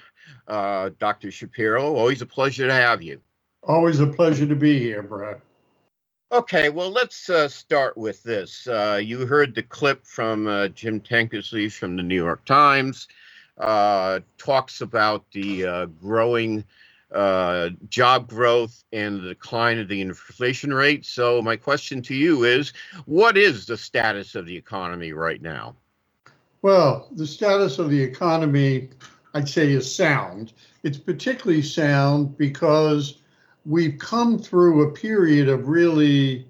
uh, 0.46 0.90
Dr. 1.00 1.32
Shapiro. 1.32 1.94
Always 1.96 2.22
a 2.22 2.26
pleasure 2.26 2.68
to 2.68 2.72
have 2.72 3.02
you. 3.02 3.20
Always 3.64 3.98
a 3.98 4.06
pleasure 4.06 4.46
to 4.46 4.56
be 4.56 4.78
here, 4.78 5.02
Brad. 5.02 5.40
Okay, 6.32 6.68
well, 6.68 6.90
let's 6.90 7.28
uh, 7.28 7.48
start 7.48 7.96
with 7.96 8.22
this. 8.22 8.68
Uh, 8.68 9.00
you 9.02 9.26
heard 9.26 9.56
the 9.56 9.64
clip 9.64 10.06
from 10.06 10.46
uh, 10.46 10.68
Jim 10.68 11.00
Tankersley 11.00 11.72
from 11.72 11.96
the 11.96 12.02
New 12.04 12.14
York 12.14 12.44
Times 12.44 13.08
uh, 13.58 14.20
talks 14.38 14.80
about 14.80 15.24
the 15.32 15.66
uh, 15.66 15.86
growing 15.86 16.64
uh, 17.12 17.70
job 17.88 18.28
growth 18.28 18.84
and 18.92 19.20
the 19.20 19.28
decline 19.30 19.78
of 19.78 19.88
the 19.88 20.00
inflation 20.00 20.72
rate. 20.72 21.04
So, 21.04 21.42
my 21.42 21.56
question 21.56 22.02
to 22.02 22.14
you 22.14 22.44
is 22.44 22.72
what 23.06 23.36
is 23.36 23.66
the 23.66 23.76
status 23.76 24.34
of 24.34 24.46
the 24.46 24.56
economy 24.56 25.12
right 25.12 25.42
now? 25.42 25.76
Well, 26.62 27.08
the 27.12 27.26
status 27.26 27.78
of 27.78 27.90
the 27.90 28.00
economy, 28.00 28.90
I'd 29.34 29.48
say, 29.48 29.72
is 29.72 29.92
sound. 29.92 30.52
It's 30.82 30.98
particularly 30.98 31.62
sound 31.62 32.36
because 32.36 33.22
we've 33.64 33.98
come 33.98 34.38
through 34.38 34.82
a 34.82 34.92
period 34.92 35.48
of 35.48 35.68
really 35.68 36.46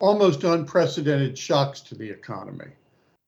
almost 0.00 0.42
unprecedented 0.44 1.38
shocks 1.38 1.80
to 1.80 1.94
the 1.94 2.10
economy. 2.10 2.72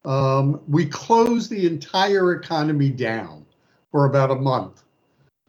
Um, 0.04 0.60
we 0.68 0.86
closed 0.86 1.50
the 1.50 1.66
entire 1.66 2.34
economy 2.34 2.90
down 2.90 3.46
for 3.90 4.04
about 4.04 4.30
a 4.30 4.34
month 4.34 4.82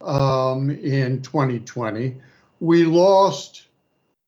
um, 0.02 0.70
in 0.70 1.22
2020. 1.22 2.16
We 2.60 2.86
lost 2.86 3.68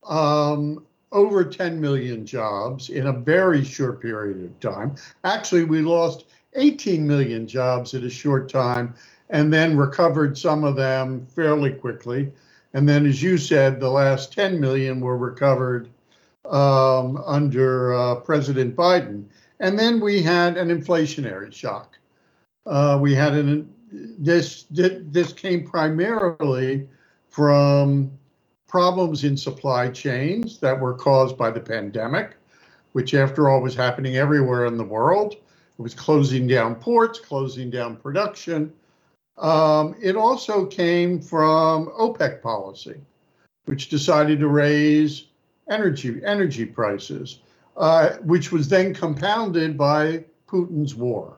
um, 0.06 0.84
over 1.12 1.44
10 1.44 1.80
million 1.80 2.26
jobs 2.26 2.90
in 2.90 3.06
a 3.06 3.12
very 3.12 3.64
short 3.64 4.02
period 4.02 4.44
of 4.44 4.60
time. 4.60 4.96
Actually, 5.24 5.64
we 5.64 5.80
lost 5.80 6.26
18 6.54 7.06
million 7.06 7.46
jobs 7.46 7.94
in 7.94 8.04
a 8.04 8.10
short 8.10 8.50
time 8.50 8.94
and 9.30 9.52
then 9.52 9.76
recovered 9.76 10.36
some 10.36 10.64
of 10.64 10.76
them 10.76 11.26
fairly 11.34 11.72
quickly. 11.72 12.32
And 12.74 12.88
then, 12.88 13.06
as 13.06 13.22
you 13.22 13.38
said, 13.38 13.80
the 13.80 13.90
last 13.90 14.32
10 14.32 14.60
million 14.60 15.00
were 15.00 15.16
recovered 15.16 15.88
um, 16.44 17.16
under 17.24 17.94
uh, 17.94 18.14
President 18.16 18.76
Biden. 18.76 19.24
And 19.60 19.78
then 19.78 20.00
we 20.00 20.22
had 20.22 20.56
an 20.56 20.68
inflationary 20.68 21.52
shock. 21.52 21.98
Uh, 22.66 22.98
we 23.00 23.14
had 23.14 23.34
an 23.34 23.72
this 23.90 24.66
this 24.70 25.32
came 25.32 25.66
primarily 25.66 26.86
from 27.30 28.10
problems 28.66 29.24
in 29.24 29.36
supply 29.36 29.88
chains 29.88 30.58
that 30.58 30.78
were 30.78 30.94
caused 30.94 31.38
by 31.38 31.50
the 31.50 31.60
pandemic, 31.60 32.36
which, 32.92 33.14
after 33.14 33.48
all, 33.48 33.62
was 33.62 33.74
happening 33.74 34.16
everywhere 34.16 34.66
in 34.66 34.76
the 34.76 34.84
world. 34.84 35.34
It 35.34 35.82
was 35.82 35.94
closing 35.94 36.46
down 36.46 36.74
ports, 36.74 37.18
closing 37.18 37.70
down 37.70 37.96
production. 37.96 38.72
Um, 39.38 39.94
it 40.02 40.16
also 40.16 40.66
came 40.66 41.20
from 41.20 41.86
OPEC 41.98 42.42
policy, 42.42 43.00
which 43.66 43.88
decided 43.88 44.40
to 44.40 44.48
raise 44.48 45.26
energy 45.70 46.20
energy 46.24 46.66
prices, 46.66 47.38
uh, 47.78 48.16
which 48.24 48.50
was 48.50 48.68
then 48.68 48.92
compounded 48.92 49.78
by 49.78 50.24
Putin's 50.48 50.94
war, 50.94 51.36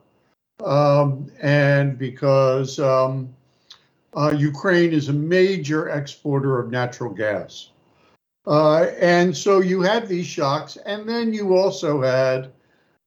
um, 0.64 1.30
and 1.42 1.98
because 1.98 2.78
um, 2.78 3.28
uh, 4.16 4.34
Ukraine 4.36 4.92
is 4.92 5.08
a 5.08 5.12
major 5.12 5.90
exporter 5.90 6.58
of 6.58 6.70
natural 6.70 7.10
gas. 7.10 7.70
Uh, 8.46 8.86
and 8.98 9.36
so 9.36 9.60
you 9.60 9.82
had 9.82 10.08
these 10.08 10.26
shocks, 10.26 10.78
and 10.86 11.06
then 11.06 11.34
you 11.34 11.54
also 11.56 12.00
had 12.00 12.50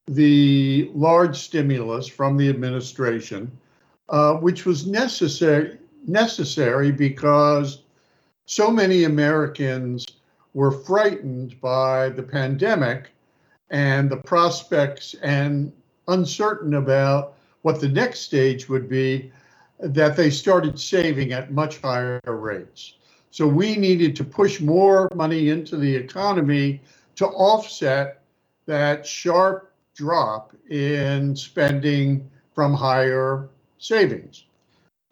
the 0.06 0.92
large 0.94 1.36
stimulus 1.36 2.08
from 2.08 2.38
the 2.38 2.50
administration, 2.50 3.52
uh, 4.10 4.36
which 4.36 4.66
was 4.66 4.86
necessary 4.86 5.80
necessary 6.06 6.92
because 6.92 7.84
so 8.46 8.70
many 8.70 9.06
Americans 9.06 10.06
were 10.54 10.72
frightened 10.72 11.60
by 11.62 12.10
the 12.10 12.22
pandemic 12.22 13.10
and 13.74 14.10
the 14.10 14.18
prospects 14.18 15.16
and 15.24 15.74
uncertain 16.08 16.76
about 16.76 17.34
what 17.64 17.82
the 17.82 17.90
next 17.90 18.22
stage 18.22 18.70
would 18.70 18.88
be 18.88 19.32
that 19.80 20.16
they 20.16 20.30
started 20.30 20.80
saving 20.80 21.34
at 21.34 21.52
much 21.52 21.82
higher 21.82 22.22
rates. 22.24 22.94
So 23.32 23.48
we 23.48 23.76
needed 23.76 24.16
to 24.18 24.24
push 24.24 24.62
more 24.62 25.10
money 25.16 25.50
into 25.50 25.76
the 25.76 25.94
economy 25.94 26.82
to 27.16 27.26
offset 27.28 28.22
that 28.68 29.08
sharp 29.08 29.74
drop 29.96 30.56
in 30.70 31.36
spending 31.36 32.30
from 32.54 32.74
higher 32.74 33.50
savings. 33.80 34.46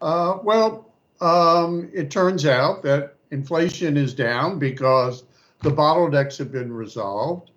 Uh, 0.00 0.38
well, 0.44 0.92
um, 1.20 1.90
it 1.92 2.10
turns 2.10 2.46
out 2.46 2.82
that 2.84 3.16
inflation 3.32 3.96
is 3.96 4.14
down 4.14 4.58
because 4.60 5.24
the 5.62 5.70
bottlenecks 5.70 6.38
have 6.38 6.52
been 6.52 6.72
resolved. 6.72 7.51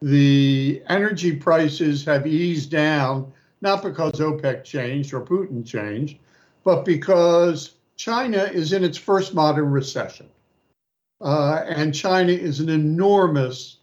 The 0.00 0.82
energy 0.88 1.34
prices 1.34 2.04
have 2.04 2.26
eased 2.26 2.70
down, 2.70 3.32
not 3.60 3.82
because 3.82 4.12
OPEC 4.20 4.62
changed 4.62 5.12
or 5.12 5.20
Putin 5.20 5.66
changed, 5.66 6.18
but 6.62 6.84
because 6.84 7.74
China 7.96 8.44
is 8.44 8.72
in 8.72 8.84
its 8.84 8.96
first 8.96 9.34
modern 9.34 9.70
recession. 9.70 10.28
Uh, 11.20 11.64
and 11.66 11.92
China 11.92 12.30
is 12.30 12.60
an 12.60 12.68
enormous 12.68 13.78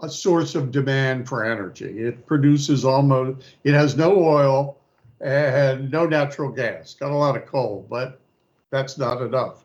uh, 0.00 0.08
source 0.08 0.54
of 0.54 0.70
demand 0.70 1.28
for 1.28 1.44
energy. 1.44 1.98
It 1.98 2.26
produces 2.26 2.84
almost, 2.84 3.44
it 3.64 3.74
has 3.74 3.94
no 3.94 4.24
oil 4.24 4.78
and 5.20 5.90
no 5.90 6.06
natural 6.06 6.50
gas. 6.50 6.94
Got 6.94 7.10
a 7.10 7.14
lot 7.16 7.36
of 7.36 7.44
coal, 7.44 7.86
but 7.90 8.20
that's 8.70 8.96
not 8.96 9.20
enough. 9.20 9.64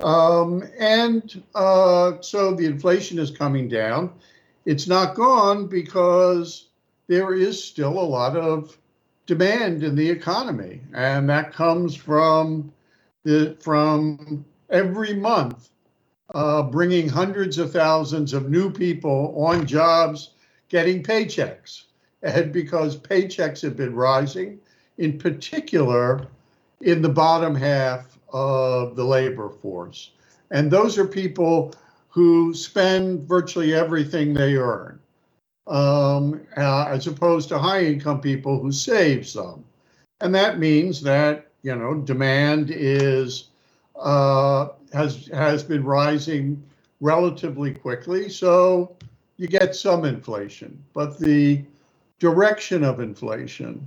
Um, 0.00 0.64
and 0.78 1.42
uh, 1.54 2.20
so 2.20 2.54
the 2.54 2.64
inflation 2.64 3.18
is 3.18 3.30
coming 3.30 3.68
down. 3.68 4.12
It's 4.68 4.86
not 4.86 5.14
gone 5.14 5.66
because 5.66 6.68
there 7.06 7.32
is 7.32 7.64
still 7.64 7.98
a 7.98 8.10
lot 8.18 8.36
of 8.36 8.76
demand 9.24 9.82
in 9.82 9.94
the 9.94 10.10
economy, 10.10 10.82
and 10.92 11.26
that 11.30 11.54
comes 11.54 11.94
from 11.96 12.70
the 13.24 13.56
from 13.60 14.44
every 14.68 15.14
month 15.14 15.70
uh, 16.34 16.64
bringing 16.64 17.08
hundreds 17.08 17.56
of 17.56 17.72
thousands 17.72 18.34
of 18.34 18.50
new 18.50 18.70
people 18.70 19.34
on 19.42 19.64
jobs 19.64 20.32
getting 20.68 21.02
paychecks. 21.02 21.84
And 22.22 22.52
because 22.52 22.94
paychecks 22.94 23.62
have 23.62 23.74
been 23.74 23.94
rising, 23.94 24.58
in 24.98 25.18
particular 25.18 26.26
in 26.82 27.00
the 27.00 27.08
bottom 27.08 27.54
half 27.54 28.18
of 28.34 28.96
the 28.96 29.04
labor 29.04 29.48
force. 29.48 30.10
And 30.50 30.70
those 30.70 30.98
are 30.98 31.06
people 31.06 31.72
who 32.08 32.54
spend 32.54 33.28
virtually 33.28 33.74
everything 33.74 34.34
they 34.34 34.56
earn 34.56 34.98
um, 35.66 36.40
uh, 36.56 36.86
as 36.88 37.06
opposed 37.06 37.48
to 37.50 37.58
high 37.58 37.84
income 37.84 38.20
people 38.20 38.60
who 38.60 38.72
save 38.72 39.26
some. 39.26 39.64
And 40.20 40.34
that 40.34 40.58
means 40.58 41.00
that, 41.02 41.48
you 41.62 41.74
know, 41.76 41.94
demand 41.94 42.70
is 42.70 43.48
uh, 43.96 44.68
has 44.92 45.26
has 45.28 45.62
been 45.62 45.84
rising 45.84 46.62
relatively 47.00 47.72
quickly. 47.72 48.28
So 48.28 48.96
you 49.36 49.46
get 49.46 49.74
some 49.74 50.04
inflation, 50.04 50.82
but 50.94 51.18
the 51.18 51.62
direction 52.18 52.84
of 52.84 53.00
inflation 53.00 53.86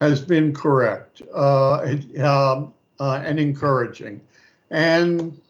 has 0.00 0.20
been 0.20 0.52
correct 0.52 1.22
uh, 1.34 1.96
um, 2.20 2.74
uh, 2.98 3.22
and 3.24 3.38
encouraging. 3.38 4.20
And 4.70 5.40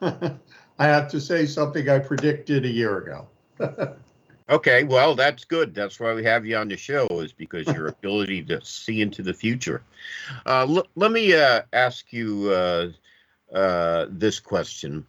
I 0.78 0.86
have 0.86 1.10
to 1.10 1.20
say 1.20 1.46
something 1.46 1.88
I 1.88 1.98
predicted 1.98 2.64
a 2.64 2.68
year 2.68 2.98
ago. 2.98 3.28
Okay, 4.50 4.82
well, 4.82 5.14
that's 5.14 5.44
good. 5.44 5.74
That's 5.74 6.00
why 6.00 6.14
we 6.14 6.24
have 6.24 6.46
you 6.46 6.56
on 6.56 6.68
the 6.68 6.76
show, 6.78 7.06
is 7.20 7.32
because 7.32 7.66
your 7.66 7.88
ability 8.00 8.44
to 8.44 8.64
see 8.64 9.02
into 9.02 9.22
the 9.22 9.34
future. 9.34 9.82
Uh, 10.46 10.66
l- 10.66 10.86
let 10.94 11.12
me 11.12 11.34
uh, 11.34 11.62
ask 11.74 12.12
you 12.14 12.50
uh, 12.50 12.88
uh 13.54 14.06
this 14.08 14.40
question. 14.40 15.06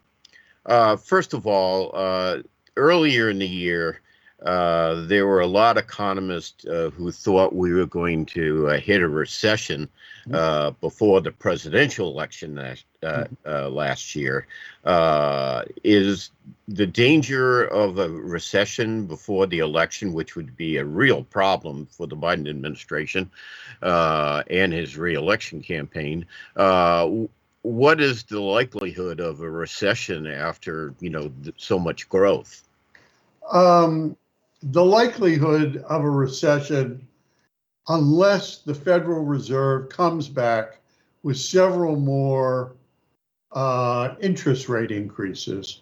Uh, 0.66 0.96
first 0.96 1.32
of 1.32 1.46
all, 1.46 1.90
uh, 1.94 2.42
earlier 2.76 3.30
in 3.30 3.38
the 3.38 3.48
year, 3.48 4.02
uh, 4.42 5.06
there 5.06 5.26
were 5.26 5.40
a 5.40 5.46
lot 5.46 5.76
of 5.76 5.84
economists 5.84 6.64
uh, 6.64 6.90
who 6.90 7.12
thought 7.12 7.54
we 7.54 7.72
were 7.72 7.86
going 7.86 8.24
to 8.24 8.68
uh, 8.68 8.78
hit 8.78 9.02
a 9.02 9.08
recession 9.08 9.88
mm-hmm. 10.22 10.34
uh, 10.34 10.70
before 10.80 11.20
the 11.20 11.30
presidential 11.30 12.08
election 12.08 12.54
last, 12.54 12.84
uh, 13.02 13.24
mm-hmm. 13.44 13.74
last 13.74 14.14
year. 14.16 14.46
is 15.84 16.30
the 16.68 16.86
danger 16.86 17.64
of 17.64 17.98
a 17.98 18.08
recession 18.08 19.06
before 19.06 19.46
the 19.46 19.58
election, 19.58 20.14
which 20.14 20.36
would 20.36 20.56
be 20.56 20.78
a 20.78 20.84
real 20.84 21.22
problem 21.24 21.86
for 21.86 22.06
the 22.06 22.16
Biden 22.16 22.48
administration 22.48 23.30
and 23.82 24.72
his 24.72 24.96
reelection 24.96 25.62
campaign? 25.62 26.26
what 27.62 28.00
is 28.00 28.22
the 28.22 28.40
likelihood 28.40 29.20
of 29.20 29.42
a 29.42 29.50
recession 29.50 30.26
after 30.26 30.94
you 30.98 31.10
know 31.10 31.30
so 31.58 31.78
much 31.78 32.08
growth? 32.08 32.66
Um, 33.50 34.16
the 34.62 34.84
likelihood 34.84 35.78
of 35.88 36.04
a 36.04 36.10
recession, 36.10 37.06
unless 37.88 38.58
the 38.58 38.74
Federal 38.74 39.24
Reserve 39.24 39.88
comes 39.88 40.28
back 40.28 40.80
with 41.22 41.38
several 41.38 41.96
more 41.96 42.76
uh, 43.52 44.14
interest 44.20 44.68
rate 44.68 44.90
increases. 44.90 45.80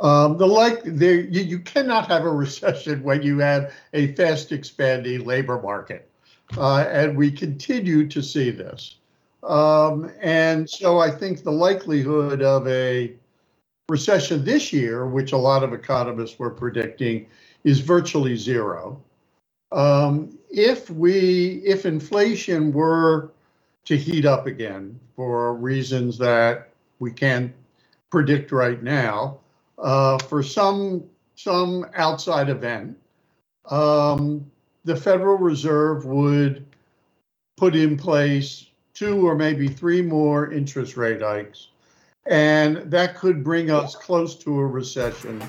Um, 0.00 0.36
the 0.36 0.46
like 0.46 0.82
there, 0.84 1.20
you, 1.20 1.42
you, 1.42 1.58
cannot 1.60 2.08
have 2.08 2.24
a 2.24 2.30
recession 2.30 3.02
when 3.04 3.22
you 3.22 3.38
have 3.38 3.72
a 3.92 4.14
fast 4.14 4.50
expanding 4.50 5.24
labor 5.24 5.60
market, 5.62 6.08
uh, 6.56 6.86
and 6.90 7.16
we 7.16 7.30
continue 7.30 8.08
to 8.08 8.22
see 8.22 8.50
this. 8.50 8.96
Um, 9.44 10.10
and 10.20 10.68
so 10.68 10.98
I 10.98 11.10
think 11.10 11.42
the 11.42 11.52
likelihood 11.52 12.42
of 12.42 12.66
a 12.66 13.12
recession 13.88 14.44
this 14.44 14.72
year, 14.72 15.06
which 15.06 15.32
a 15.32 15.36
lot 15.36 15.62
of 15.62 15.72
economists 15.72 16.38
were 16.38 16.50
predicting, 16.50 17.26
is 17.64 17.80
virtually 17.80 18.36
zero. 18.36 19.00
Um, 19.70 20.38
if 20.50 20.90
we, 20.90 21.62
if 21.64 21.86
inflation 21.86 22.72
were 22.72 23.32
to 23.84 23.96
heat 23.96 24.26
up 24.26 24.46
again 24.46 24.98
for 25.16 25.54
reasons 25.54 26.18
that 26.18 26.68
we 26.98 27.10
can't 27.10 27.52
predict 28.10 28.52
right 28.52 28.82
now, 28.82 29.38
uh, 29.78 30.18
for 30.18 30.42
some 30.42 31.04
some 31.34 31.86
outside 31.94 32.48
event, 32.48 32.96
um, 33.70 34.48
the 34.84 34.94
Federal 34.94 35.38
Reserve 35.38 36.04
would 36.04 36.64
put 37.56 37.74
in 37.74 37.96
place 37.96 38.66
two 38.94 39.26
or 39.26 39.34
maybe 39.34 39.66
three 39.66 40.02
more 40.02 40.52
interest 40.52 40.96
rate 40.96 41.22
hikes, 41.22 41.68
and 42.26 42.76
that 42.90 43.16
could 43.16 43.42
bring 43.42 43.70
us 43.70 43.96
close 43.96 44.36
to 44.36 44.60
a 44.60 44.66
recession 44.66 45.42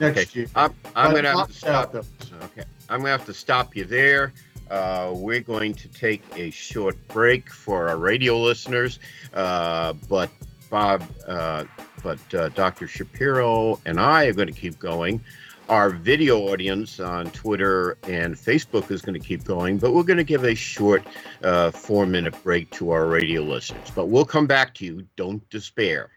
next 0.00 0.18
Okay. 0.30 0.40
year. 0.40 0.48
I'm, 0.54 0.74
I'm 0.96 1.14
gonna 1.14 1.36
have 1.36 1.48
to 1.48 1.52
stop. 1.54 1.94
Okay, 1.94 2.64
I'm 2.88 3.00
gonna 3.00 3.10
have 3.10 3.26
to 3.26 3.34
stop 3.34 3.76
you 3.76 3.84
there. 3.84 4.32
Uh, 4.70 5.12
we're 5.14 5.40
going 5.40 5.74
to 5.74 5.88
take 5.88 6.22
a 6.36 6.50
short 6.50 6.96
break 7.08 7.50
for 7.50 7.88
our 7.88 7.96
radio 7.96 8.38
listeners, 8.40 9.00
uh, 9.34 9.92
but 10.08 10.30
Bob, 10.70 11.02
uh, 11.26 11.64
but 12.04 12.34
uh, 12.34 12.48
Dr. 12.50 12.86
Shapiro 12.86 13.80
and 13.84 13.98
I 13.98 14.26
are 14.26 14.32
going 14.32 14.46
to 14.46 14.54
keep 14.54 14.78
going. 14.78 15.20
Our 15.68 15.90
video 15.90 16.38
audience 16.52 17.00
on 17.00 17.30
Twitter 17.32 17.96
and 18.04 18.36
Facebook 18.36 18.90
is 18.92 19.02
going 19.02 19.20
to 19.20 19.24
keep 19.24 19.42
going, 19.44 19.78
but 19.78 19.92
we're 19.92 20.04
going 20.04 20.16
to 20.18 20.24
give 20.24 20.44
a 20.44 20.54
short 20.54 21.02
uh, 21.42 21.72
four 21.72 22.06
minute 22.06 22.40
break 22.44 22.70
to 22.72 22.90
our 22.90 23.06
radio 23.06 23.42
listeners. 23.42 23.90
But 23.92 24.06
we'll 24.06 24.24
come 24.24 24.46
back 24.46 24.74
to 24.76 24.84
you. 24.84 25.06
Don't 25.16 25.48
despair. 25.50 26.10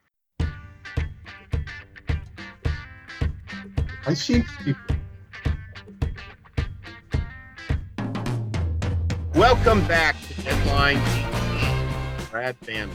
To 4.05 4.43
Welcome 9.33 9.87
back 9.87 10.21
to 10.27 10.41
Deadline. 10.41 11.01
Brad 12.29 12.59
Bannon. 12.65 12.93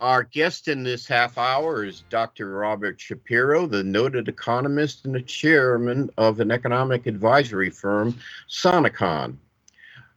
Our 0.00 0.22
guest 0.22 0.68
in 0.68 0.82
this 0.82 1.06
half 1.06 1.36
hour 1.36 1.84
is 1.84 2.04
Dr. 2.08 2.52
Robert 2.52 2.98
Shapiro, 2.98 3.66
the 3.66 3.84
noted 3.84 4.28
economist 4.28 5.04
and 5.04 5.14
the 5.14 5.20
chairman 5.20 6.08
of 6.16 6.40
an 6.40 6.50
economic 6.50 7.06
advisory 7.06 7.68
firm, 7.68 8.18
Sonecon. 8.48 9.36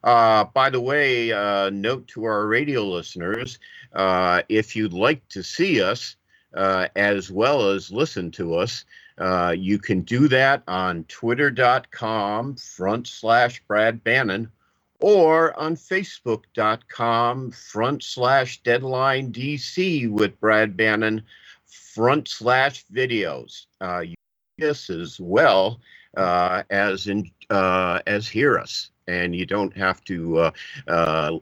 Uh, 0.06 0.46
by 0.46 0.70
the 0.70 0.80
way, 0.80 1.34
uh, 1.34 1.70
note 1.70 2.08
to 2.08 2.24
our 2.24 2.48
radio 2.48 2.86
listeners 2.86 3.60
uh, 3.92 4.42
if 4.48 4.74
you'd 4.74 4.94
like 4.94 5.28
to 5.28 5.44
see 5.44 5.82
us 5.82 6.16
uh, 6.54 6.88
as 6.96 7.30
well 7.30 7.70
as 7.70 7.92
listen 7.92 8.32
to 8.32 8.56
us, 8.56 8.86
uh, 9.22 9.56
you 9.56 9.78
can 9.78 10.02
do 10.02 10.28
that 10.28 10.64
on 10.68 11.04
twitter.com 11.04 12.56
front 12.56 13.08
slash 13.08 13.62
Brad 13.68 14.04
Bannon 14.04 14.52
or 15.00 15.58
on 15.60 15.76
facebook.com 15.76 17.52
front 17.52 18.04
slash 18.04 18.62
deadline 18.64 19.32
DC 19.32 20.10
with 20.10 20.40
Brad 20.40 20.76
Bannon 20.76 21.22
front 21.94 22.28
slash 22.28 22.84
videos. 22.92 23.68
Uh, 23.80 24.04
this 24.58 24.90
as 24.90 25.20
well 25.20 25.80
uh, 26.18 26.64
as 26.72 27.06
in 27.08 27.30
uh, 27.52 28.00
as 28.08 28.28
hear 28.28 28.58
us, 28.58 28.90
and 29.08 29.36
you 29.36 29.46
don't 29.46 29.76
have 29.78 30.04
to. 30.06 30.52
Uh, 30.88 31.38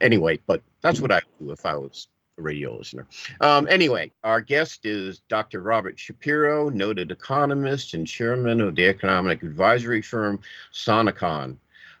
anyway, 0.00 0.38
but 0.46 0.62
that's 0.82 1.00
what 1.00 1.12
I 1.12 1.22
do 1.40 1.50
if 1.50 1.64
I 1.64 1.76
was 1.76 2.08
radio 2.36 2.76
listener. 2.76 3.06
Um, 3.40 3.66
anyway, 3.68 4.10
our 4.24 4.40
guest 4.40 4.86
is 4.86 5.20
Dr. 5.28 5.60
Robert 5.62 5.98
Shapiro, 5.98 6.68
noted 6.68 7.10
economist 7.10 7.94
and 7.94 8.06
chairman 8.06 8.60
of 8.60 8.74
the 8.74 8.86
economic 8.86 9.42
advisory 9.42 10.02
firm 10.02 10.40
Sonecon. 10.72 11.56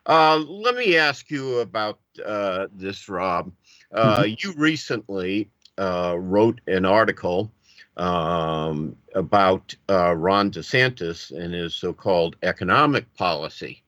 Uh, 0.06 0.36
let 0.36 0.74
me 0.74 0.96
ask 0.96 1.30
you 1.30 1.60
about 1.60 1.98
uh, 2.24 2.66
this, 2.74 3.08
Rob. 3.08 3.52
Uh, 3.92 4.26
You 4.26 4.52
recently 4.56 5.48
uh, 5.78 6.16
wrote 6.18 6.60
an 6.66 6.84
article 6.84 7.50
um, 7.96 8.96
about 9.14 9.74
uh, 9.88 10.14
Ron 10.14 10.50
DeSantis 10.50 11.30
and 11.30 11.54
his 11.54 11.74
so 11.74 11.92
called 11.92 12.36
economic 12.42 13.12
policy. 13.14 13.83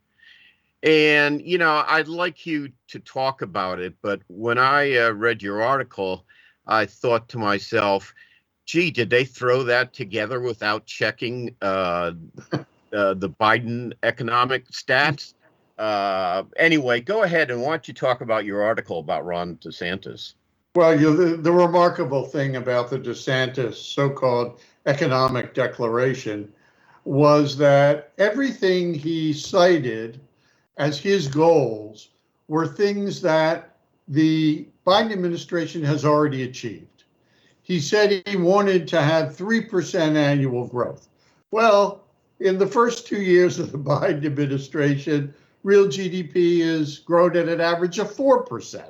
And, 0.87 1.42
you 1.42 1.59
know, 1.59 1.85
I'd 1.88 2.07
like 2.07 2.46
you 2.46 2.70
to 2.88 3.01
talk 3.01 3.42
about 3.42 3.81
it, 3.81 3.96
but 4.03 4.20
when 4.29 4.57
I 4.57 4.96
uh, 4.96 5.11
read 5.11 5.42
your 5.42 5.61
article, 5.61 6.25
I 6.64 6.87
thought 6.87 7.29
to 7.31 7.38
myself, 7.38 8.14
gee, 8.66 8.92
did 8.92 9.11
they 9.11 9.25
throw 9.25 9.64
that 9.64 9.92
together 9.92 10.40
without 10.40 10.87
checking 10.87 11.57
uh, 11.61 12.12
uh, 12.53 13.14
the 13.14 13.29
Biden 13.40 13.94
economic 14.05 14.70
stats? 14.70 15.35
Uh, 15.77 16.44
anyway, 16.57 17.01
go 17.01 17.25
ahead 17.25 17.51
and 17.51 17.61
why 17.61 17.70
don't 17.70 17.88
you 17.88 17.94
talk 17.94 18.20
about 18.20 18.44
your 18.44 18.62
article 18.62 19.01
about 19.01 19.27
Ron 19.27 19.57
DeSantis? 19.57 20.35
Well, 20.77 20.99
you 21.01 21.16
the, 21.16 21.37
the 21.37 21.53
remarkable 21.53 22.25
thing 22.25 22.57
about 22.57 22.90
the 22.90 22.99
DeSantis 23.01 23.75
so-called 23.75 24.61
economic 24.87 25.53
declaration 25.53 26.53
was 27.05 27.57
that 27.57 28.12
everything 28.18 28.94
he 28.94 29.33
cited 29.33 30.20
as 30.76 30.98
his 30.98 31.28
goals 31.28 32.08
were 32.48 32.66
things 32.66 33.20
that 33.22 33.76
the 34.08 34.68
Biden 34.86 35.12
administration 35.12 35.82
has 35.82 36.04
already 36.04 36.44
achieved. 36.44 37.04
He 37.62 37.80
said 37.80 38.22
he 38.26 38.36
wanted 38.36 38.86
to 38.88 39.02
have 39.02 39.36
3% 39.36 40.14
annual 40.14 40.66
growth. 40.68 41.08
Well, 41.50 42.04
in 42.38 42.58
the 42.58 42.66
first 42.66 43.06
two 43.06 43.20
years 43.20 43.58
of 43.58 43.72
the 43.72 43.78
Biden 43.92 44.24
administration, 44.24 45.34
real 45.64 45.86
GDP 45.86 46.60
has 46.60 46.98
grown 46.98 47.36
at 47.36 47.48
an 47.48 47.60
average 47.60 47.98
of 47.98 48.12
4%. 48.12 48.84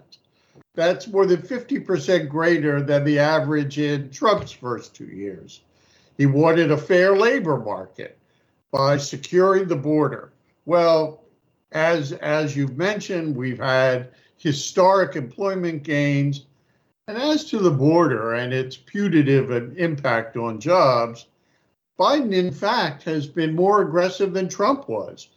That's 0.75 1.09
more 1.09 1.25
than 1.25 1.40
50% 1.40 2.29
greater 2.29 2.83
than 2.83 3.05
the 3.05 3.18
average 3.18 3.79
in 3.79 4.11
Trump's 4.11 4.53
first 4.53 4.94
two 4.94 5.07
years. 5.07 5.62
He 6.18 6.27
wanted 6.27 6.70
a 6.70 6.77
fair 6.77 7.16
labor 7.16 7.57
market 7.59 8.18
by 8.70 8.99
securing 8.99 9.68
the 9.68 9.77
border. 9.77 10.33
Well, 10.66 11.22
as 11.77 12.12
as 12.12 12.57
you've 12.57 12.79
mentioned, 12.79 13.37
we've 13.37 13.59
had 13.59 14.09
historic 14.39 15.15
employment 15.15 15.83
gains. 15.83 16.47
And 17.07 17.19
as 17.19 17.45
to 17.51 17.59
the 17.59 17.71
border 17.71 18.33
and 18.33 18.53
its 18.53 18.77
putative 18.79 19.79
impact 19.79 20.37
on 20.39 20.59
jobs, 20.59 21.27
Biden, 21.99 22.33
in 22.33 22.51
fact, 22.51 23.03
has 23.05 23.27
been 23.27 23.55
more 23.55 23.83
aggressive 23.83 24.33
than 24.33 24.49
Trump 24.49 24.89
was. 24.89 25.29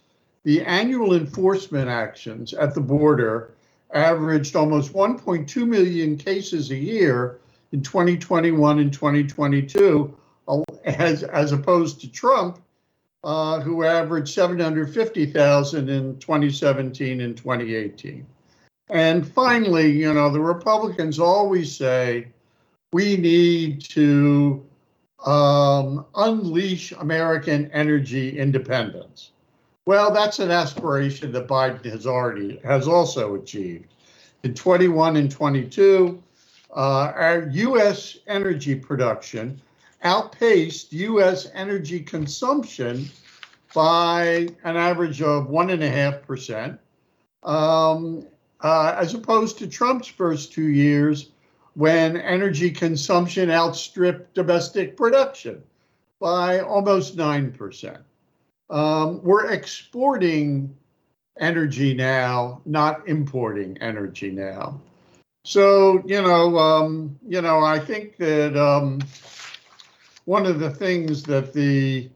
The 0.44 0.62
annual 0.62 1.14
enforcement 1.14 1.90
actions 1.90 2.54
at 2.54 2.74
the 2.74 2.82
border 2.82 3.52
averaged 3.94 4.56
almost 4.56 4.94
1.2 4.94 5.68
million 5.68 6.18
cases 6.18 6.72
a 6.72 6.76
year 6.76 7.40
in 7.74 7.84
2021 7.84 8.80
and 8.80 8.94
2022, 8.94 10.16
as, 10.86 11.24
as 11.24 11.52
opposed 11.52 12.00
to 12.02 12.12
Trump, 12.12 12.60
uh, 13.24 13.60
who 13.60 13.84
averaged 13.84 14.34
750,000 14.34 15.90
in 15.90 16.18
2017 16.20 17.22
and 17.22 17.38
2018. 17.38 18.26
And 18.90 19.28
finally, 19.28 19.92
you 19.92 20.14
know, 20.14 20.32
the 20.32 20.40
Republicans 20.40 21.20
always 21.20 21.76
say 21.76 22.28
we 22.92 23.18
need 23.18 23.82
to 23.90 24.66
um, 25.26 26.06
unleash 26.16 26.92
American 26.94 27.70
energy 27.72 28.40
independence. 28.40 29.32
Well, 29.86 30.12
that's 30.12 30.40
an 30.40 30.52
aspiration 30.52 31.32
that 31.34 31.48
Biden 31.48 31.86
has 31.86 32.08
already 32.08 32.60
has 32.64 32.88
also 32.88 33.36
achieved. 33.36 33.94
In 34.44 34.54
21 34.54 35.18
and 35.18 35.30
22, 35.30 36.24
uh, 36.76 37.12
our 37.16 37.50
U.S. 37.52 38.18
energy 38.28 38.76
production 38.76 39.62
outpaced 40.04 40.94
U.S. 40.94 41.48
energy 41.54 42.00
consumption 42.00 43.10
by 43.74 44.48
an 44.64 44.78
average 44.78 45.22
of 45.22 45.50
one 45.50 45.70
and 45.70 45.84
a 45.84 45.90
half 45.90 46.22
percent, 46.24 46.80
um, 47.44 48.26
uh, 48.62 48.96
as 48.98 49.14
opposed 49.14 49.58
to 49.60 49.68
Trump's 49.68 50.08
first 50.08 50.52
two 50.52 50.70
years, 50.70 51.32
when 51.76 52.18
energy 52.18 52.72
consumption 52.72 53.50
outstripped 53.50 54.34
domestic 54.34 54.98
production 54.98 55.62
by 56.20 56.60
almost 56.60 57.16
nine 57.16 57.52
percent. 57.52 58.00
Um, 58.70 59.22
we're 59.24 59.52
exporting 59.52 60.76
energy 61.40 61.94
now, 61.94 62.62
not 62.66 63.08
importing 63.08 63.78
energy 63.78 64.32
now. 64.32 64.80
So 65.46 66.04
you 66.06 66.22
know, 66.22 66.58
um, 66.58 67.18
you 67.26 67.42
know, 67.42 67.62
I 67.62 67.80
think 67.80 68.18
that 68.18 68.58
um, 68.58 69.00
one 70.30 70.46
of 70.46 70.60
the 70.60 70.70
things 70.70 71.24
that 71.24 71.54
the 71.54 72.08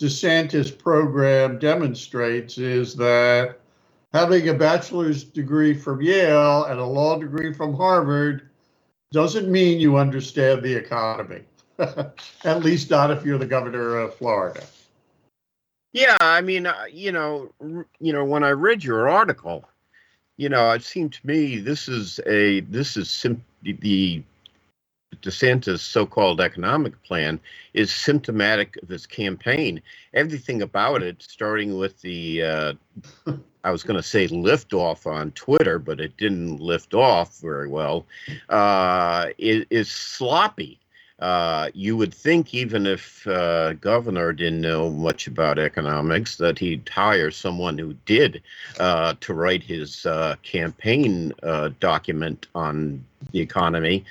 DeSantis 0.00 0.76
program 0.76 1.56
demonstrates 1.60 2.58
is 2.58 2.96
that 2.96 3.60
having 4.12 4.48
a 4.48 4.54
bachelor's 4.54 5.22
degree 5.22 5.72
from 5.72 6.02
Yale 6.02 6.64
and 6.64 6.80
a 6.80 6.84
law 6.84 7.16
degree 7.16 7.52
from 7.52 7.72
Harvard 7.72 8.50
doesn't 9.12 9.48
mean 9.48 9.78
you 9.78 9.96
understand 9.96 10.64
the 10.64 10.74
economy. 10.74 11.42
At 11.78 12.64
least 12.64 12.90
not 12.90 13.12
if 13.12 13.24
you're 13.24 13.38
the 13.38 13.46
governor 13.46 13.98
of 13.98 14.16
Florida. 14.16 14.64
Yeah, 15.92 16.16
I 16.20 16.40
mean, 16.40 16.66
uh, 16.66 16.86
you 16.90 17.12
know, 17.12 17.52
you 18.00 18.12
know, 18.12 18.24
when 18.24 18.42
I 18.42 18.50
read 18.50 18.82
your 18.82 19.08
article, 19.08 19.64
you 20.38 20.48
know, 20.48 20.72
it 20.72 20.82
seemed 20.82 21.12
to 21.12 21.24
me 21.24 21.58
this 21.58 21.86
is 21.86 22.18
a 22.26 22.62
this 22.62 22.96
is 22.96 23.08
sim- 23.08 23.44
the 23.62 24.24
DeSantis 25.24 25.80
so-called 25.80 26.40
economic 26.40 27.02
plan 27.02 27.40
is 27.72 27.92
symptomatic 27.92 28.76
of 28.82 28.88
his 28.88 29.06
campaign. 29.06 29.80
Everything 30.12 30.62
about 30.62 31.02
it, 31.02 31.22
starting 31.22 31.78
with 31.78 32.00
the 32.02 32.42
uh, 32.42 32.72
I 33.64 33.70
was 33.70 33.82
going 33.82 33.96
to 33.96 34.02
say 34.02 34.26
lift 34.26 34.74
off 34.74 35.06
on 35.06 35.32
Twitter, 35.32 35.78
but 35.78 35.98
it 35.98 36.16
didn't 36.18 36.60
lift 36.60 36.92
off 36.92 37.40
very 37.40 37.66
well. 37.66 38.04
Uh, 38.50 39.28
is, 39.38 39.64
is 39.70 39.90
sloppy. 39.90 40.78
Uh, 41.20 41.70
you 41.72 41.96
would 41.96 42.12
think 42.12 42.52
even 42.52 42.86
if 42.86 43.26
uh, 43.26 43.72
governor 43.74 44.32
didn't 44.32 44.60
know 44.60 44.90
much 44.90 45.26
about 45.26 45.58
economics, 45.58 46.36
that 46.36 46.58
he'd 46.58 46.86
hire 46.88 47.30
someone 47.30 47.78
who 47.78 47.94
did 48.04 48.42
uh, 48.78 49.14
to 49.20 49.32
write 49.32 49.62
his 49.62 50.04
uh, 50.04 50.36
campaign 50.42 51.32
uh, 51.42 51.70
document 51.80 52.48
on 52.54 53.02
the 53.30 53.40
economy. 53.40 54.04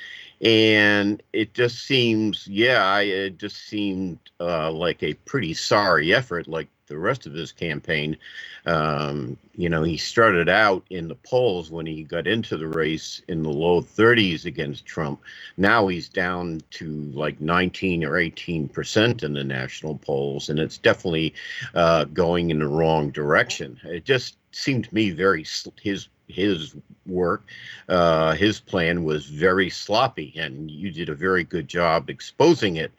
And 0.44 1.24
it 1.32 1.54
just 1.54 1.86
seems, 1.86 2.46
yeah, 2.48 3.00
it 3.00 3.38
just 3.38 3.66
seemed 3.68 4.20
uh, 4.42 4.72
like 4.72 5.02
a 5.02 5.14
pretty 5.14 5.54
sorry 5.54 6.14
effort, 6.14 6.50
like 6.50 6.68
the 6.88 6.98
rest 6.98 7.26
of 7.26 7.34
his 7.34 7.54
campaign. 7.54 8.18
Um, 8.66 9.38
you 9.56 9.70
know, 9.70 9.84
he 9.84 9.96
started 9.96 10.50
out 10.50 10.84
in 10.90 11.08
the 11.08 11.16
polls 11.16 11.72
when 11.72 11.86
he 11.86 12.04
got 12.04 12.28
into 12.28 12.58
the 12.58 12.68
race 12.68 13.22
in 13.30 13.42
the 13.42 13.50
low 13.50 13.82
30s 13.82 14.44
against 14.46 14.86
Trump. 14.86 15.22
Now 15.56 15.88
he's 15.88 16.10
down 16.10 16.62
to 16.72 16.88
like 17.14 17.40
19 17.40 18.04
or 18.04 18.18
18 18.18 18.68
percent 18.68 19.24
in 19.24 19.34
the 19.34 19.46
national 19.46 19.98
polls, 19.98 20.50
and 20.50 20.60
it's 20.60 20.78
definitely 20.78 21.34
uh, 21.74 22.04
going 22.06 22.50
in 22.50 22.60
the 22.60 22.68
wrong 22.68 23.12
direction. 23.12 23.80
It 23.86 24.04
just 24.04 24.38
seemed 24.52 24.86
to 24.86 24.94
me 24.94 25.12
very 25.12 25.46
his 25.82 26.10
his 26.28 26.76
work, 27.06 27.44
uh, 27.90 28.34
his 28.34 28.60
plan 28.60 29.04
was 29.04 29.26
very 29.26 29.70
sloppy, 29.70 30.34
and 30.38 30.70
you 30.70 30.92
did 30.92 31.10
a 31.10 31.16
very 31.16 31.44
good 31.44 31.68
job 31.68 32.10
exposing 32.10 32.78
it. 32.78 32.92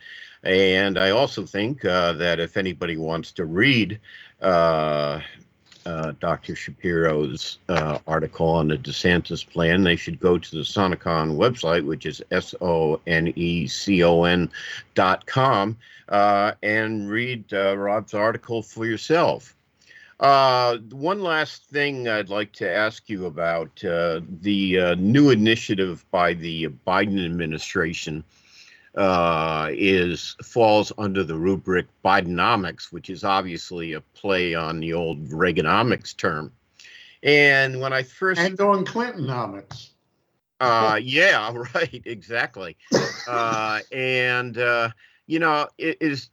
And 0.43 0.99
I 0.99 1.11
also 1.11 1.47
think 1.47 1.85
uh, 1.85 2.13
that 2.15 2.39
if 2.39 2.57
anybody 2.57 2.97
wants 2.97 3.33
to 3.33 3.47
read 3.47 3.99
uh, 4.43 5.21
uh, 5.87 6.13
Dr. 6.21 6.55
Shapiro's 6.55 7.59
uh, 7.69 7.99
article 8.07 8.49
on 8.49 8.69
the 8.69 8.77
DeSantis 8.77 9.47
plan, 9.49 9.83
they 9.83 9.97
should 9.97 10.21
go 10.21 10.39
to 10.39 10.51
the 10.51 10.63
Sonecon 10.63 11.37
website, 11.37 11.85
which 11.85 12.05
is 12.05 12.23
S 12.31 12.55
O 12.61 13.01
N 13.07 13.33
E 13.37 13.67
C 13.67 14.05
O 14.05 14.25
N 14.25 14.51
dot 14.95 15.25
com, 15.27 15.77
uh, 16.11 16.53
and 16.63 17.09
read 17.11 17.51
Rob's 17.53 18.13
article 18.15 18.63
for 18.63 18.85
yourself. 18.85 19.54
Uh, 20.21 20.79
one 20.91 21.23
last 21.23 21.67
thing 21.67 22.09
I'd 22.09 22.29
like 22.29 22.53
to 22.55 22.71
ask 22.71 23.09
you 23.09 23.27
about 23.27 23.85
uh, 23.85 24.21
the 24.41 24.79
uh, 24.79 24.95
new 24.95 25.31
initiative 25.31 26.05
by 26.11 26.35
the 26.35 26.69
Biden 26.87 27.25
administration 27.25 28.25
uh, 28.95 29.71
is 29.73 30.37
falls 30.43 30.93
under 30.99 31.25
the 31.25 31.37
rubric 31.37 31.87
Bidenomics, 32.05 32.93
which 32.93 33.11
is 33.11 33.25
obviously 33.25 33.95
a 33.95 34.01
play 34.01 34.55
on 34.55 34.81
the 34.81 34.93
old 34.93 35.29
Reaganomics 35.29 36.17
term. 36.17 36.53
And 37.23 37.81
when 37.81 37.93
I 37.93 38.03
first 38.03 38.41
and 38.41 38.61
on 38.61 38.85
Clintonomics. 38.85 39.91
Uh, 40.61 41.01
yeah, 41.03 41.53
right, 41.75 42.03
exactly. 42.05 42.77
Uh, 43.27 43.81
and 43.91 44.59
uh, 44.59 44.91
you 45.27 45.39
know, 45.39 45.69
it 45.79 45.99
is 46.01 46.31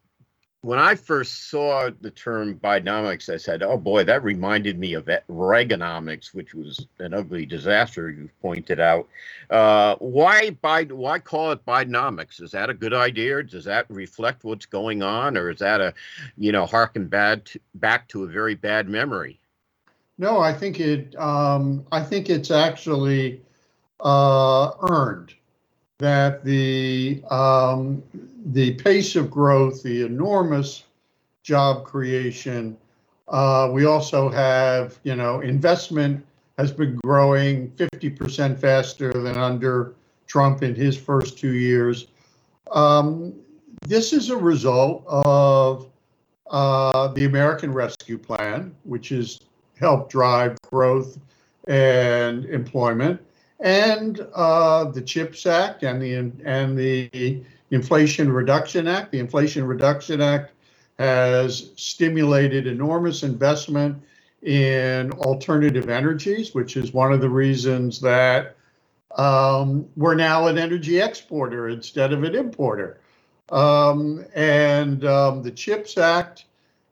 when 0.64 0.78
I 0.78 0.93
first 0.93 1.49
saw 1.49 1.89
the 2.01 2.12
term 2.12 2.55
Bidenomics, 2.55 3.34
I 3.34 3.38
said, 3.38 3.64
"Oh 3.64 3.78
boy, 3.78 4.03
that 4.03 4.24
reminded 4.24 4.78
me 4.78 4.93
of 4.93 5.05
Reaganomics, 5.05 6.36
which 6.36 6.53
was 6.53 6.86
an 6.99 7.16
ugly 7.16 7.47
disaster." 7.47 8.09
You 8.12 8.30
pointed 8.41 8.80
out. 8.80 9.07
Uh, 9.49 9.95
why? 9.97 10.49
Why 10.62 11.20
call 11.20 11.51
it 11.51 11.66
Bidenomics? 11.66 12.41
Is 12.41 12.51
that 12.51 12.70
a 12.70 12.76
good 12.76 12.93
idea? 12.93 13.41
Does 13.41 13.66
that 13.66 13.88
reflect 13.89 14.43
what's 14.43 14.68
going 14.68 15.01
on, 15.01 15.36
or 15.36 15.49
is 15.49 15.59
that 15.59 15.82
a, 15.82 15.93
you 16.38 16.51
know, 16.51 16.68
harken 16.68 17.07
bad 17.07 17.49
back 17.76 18.07
to 18.09 18.24
a 18.24 18.28
very 18.28 18.55
bad 18.55 18.88
memory? 18.88 19.39
No, 20.20 20.39
I 20.39 20.53
think 20.53 20.80
it. 20.80 21.16
Um, 21.20 21.88
I 21.91 22.03
think 22.03 22.30
it's 22.30 22.51
actually 22.51 23.41
uh, 23.99 24.74
earned 24.91 25.34
that 26.02 26.43
the 26.43 27.24
um, 27.30 28.04
the 28.47 28.74
pace 28.74 29.16
of 29.16 29.32
growth, 29.32 29.84
the 29.84 30.04
enormous 30.06 30.84
job 31.43 31.86
creation. 31.86 32.78
Uh, 33.28 33.70
we 33.72 33.86
also 33.86 34.28
have, 34.28 34.99
you 35.04 35.16
know, 35.16 35.39
investment 35.39 36.26
has 36.58 36.72
been 36.72 36.99
growing 37.06 37.72
50% 37.72 38.60
faster 38.60 39.14
than 39.14 39.38
under 39.38 39.93
Trump 40.28 40.64
in 40.64 40.76
his 40.76 40.97
first 40.97 41.38
two 41.38 41.54
years. 41.54 42.08
Um, 42.72 43.34
this 43.88 44.12
is 44.12 44.30
a 44.30 44.38
result 44.38 45.04
of 45.08 45.88
uh, 46.49 47.08
the 47.10 47.26
American 47.26 47.74
Rescue 47.74 48.18
Plan, 48.18 48.76
which 48.84 49.10
has 49.10 49.39
helped 49.80 50.12
drive 50.12 50.58
growth 50.70 51.18
and 51.68 52.45
employment, 52.45 53.22
and 53.62 54.20
uh, 54.34 54.86
the 54.86 55.01
CHIPS 55.01 55.45
Act 55.45 55.84
and 55.84 56.01
the 56.01 56.16
and 56.43 56.78
the 56.78 57.41
Inflation 57.70 58.32
Reduction 58.32 58.88
Act. 58.88 59.12
The 59.12 59.20
Inflation 59.20 59.66
Reduction 59.66 60.20
Act 60.22 60.51
has 60.99 61.72
stimulated 61.76 62.68
enormous 62.68 63.24
investment 63.24 64.01
in 64.41 65.12
alternative 65.14 65.89
energies, 65.89 66.53
which 66.53 66.76
is 66.76 66.93
one 66.93 67.14
of 67.14 67.22
the 67.22 67.30
reasons 67.30 67.99
that 68.01 68.55
um, 69.16 69.88
we're 69.95 70.16
now 70.16 70.47
an 70.47 70.57
energy 70.57 70.99
exporter 70.99 71.70
instead 71.70 72.14
of 72.14 72.24
an 72.24 72.36
importer. 72.36 72.99
Um, 73.51 74.26
and 74.34 75.05
um, 75.05 75.43
the 75.43 75.51
CHIPS 75.51 75.97
Act 75.97 76.45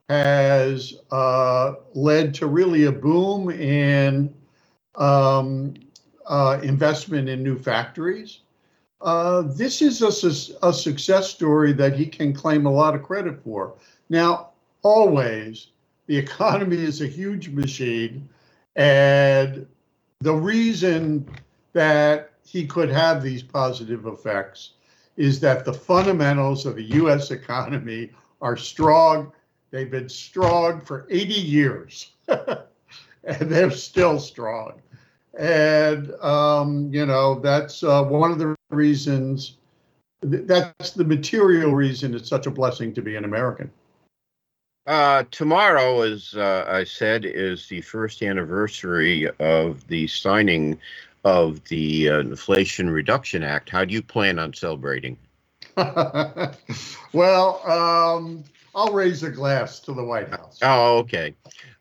has 0.09 0.95
uh, 1.11 1.73
led 1.93 2.33
to 2.35 2.47
really 2.47 2.85
a 2.85 2.91
boom 2.91 3.49
in 3.49 4.33
um, 4.95 5.75
uh, 6.29 6.59
investment 6.63 7.27
in 7.27 7.43
new 7.43 7.57
factories. 7.57 8.39
Uh, 9.01 9.41
this 9.41 9.81
is 9.81 10.01
a, 10.01 10.67
a 10.67 10.71
success 10.73 11.29
story 11.29 11.73
that 11.73 11.95
he 11.95 12.05
can 12.05 12.33
claim 12.33 12.65
a 12.65 12.71
lot 12.71 12.95
of 12.95 13.03
credit 13.03 13.41
for. 13.43 13.73
Now, 14.09 14.51
always, 14.83 15.67
the 16.07 16.17
economy 16.25 16.77
is 16.77 17.01
a 17.01 17.07
huge 17.07 17.49
machine, 17.49 18.29
and 18.75 19.65
the 20.21 20.33
reason 20.33 21.27
that 21.73 22.31
he 22.45 22.65
could 22.65 22.89
have 22.89 23.23
these 23.23 23.43
positive 23.43 24.05
effects 24.05 24.73
is 25.17 25.39
that 25.39 25.65
the 25.65 25.73
fundamentals 25.73 26.65
of 26.65 26.75
the 26.75 26.83
US 26.83 27.31
economy 27.31 28.11
are 28.41 28.57
strong. 28.57 29.31
They've 29.71 29.89
been 29.89 30.09
strong 30.09 30.81
for 30.81 31.05
80 31.09 31.33
years, 31.33 32.11
and 32.27 32.57
they're 33.23 33.71
still 33.71 34.19
strong. 34.19 34.81
And, 35.39 36.11
um, 36.21 36.93
you 36.93 37.05
know, 37.05 37.39
that's 37.39 37.81
uh, 37.81 38.03
one 38.03 38.29
of 38.29 38.39
the 38.39 38.55
reasons, 38.71 39.55
that's 40.21 40.91
the 40.91 41.05
material 41.05 41.73
reason 41.73 42.13
it's 42.13 42.27
such 42.27 42.45
a 42.45 42.51
blessing 42.51 42.93
to 42.93 43.01
be 43.01 43.15
an 43.15 43.23
American. 43.23 43.71
Uh, 44.85 45.23
tomorrow, 45.31 46.01
as 46.01 46.33
uh, 46.35 46.65
I 46.67 46.83
said, 46.83 47.23
is 47.23 47.67
the 47.67 47.79
first 47.79 48.21
anniversary 48.21 49.29
of 49.39 49.87
the 49.87 50.07
signing 50.07 50.77
of 51.23 51.63
the 51.65 52.09
uh, 52.09 52.19
Inflation 52.19 52.89
Reduction 52.89 53.41
Act. 53.41 53.69
How 53.69 53.85
do 53.85 53.93
you 53.93 54.01
plan 54.01 54.39
on 54.39 54.53
celebrating? 54.53 55.17
well, 57.13 57.61
um, 57.65 58.43
I'll 58.75 58.93
raise 58.93 59.23
a 59.23 59.29
glass 59.29 59.79
to 59.81 59.93
the 59.93 60.03
White 60.03 60.29
House. 60.29 60.59
Oh, 60.61 60.97
okay. 60.99 61.35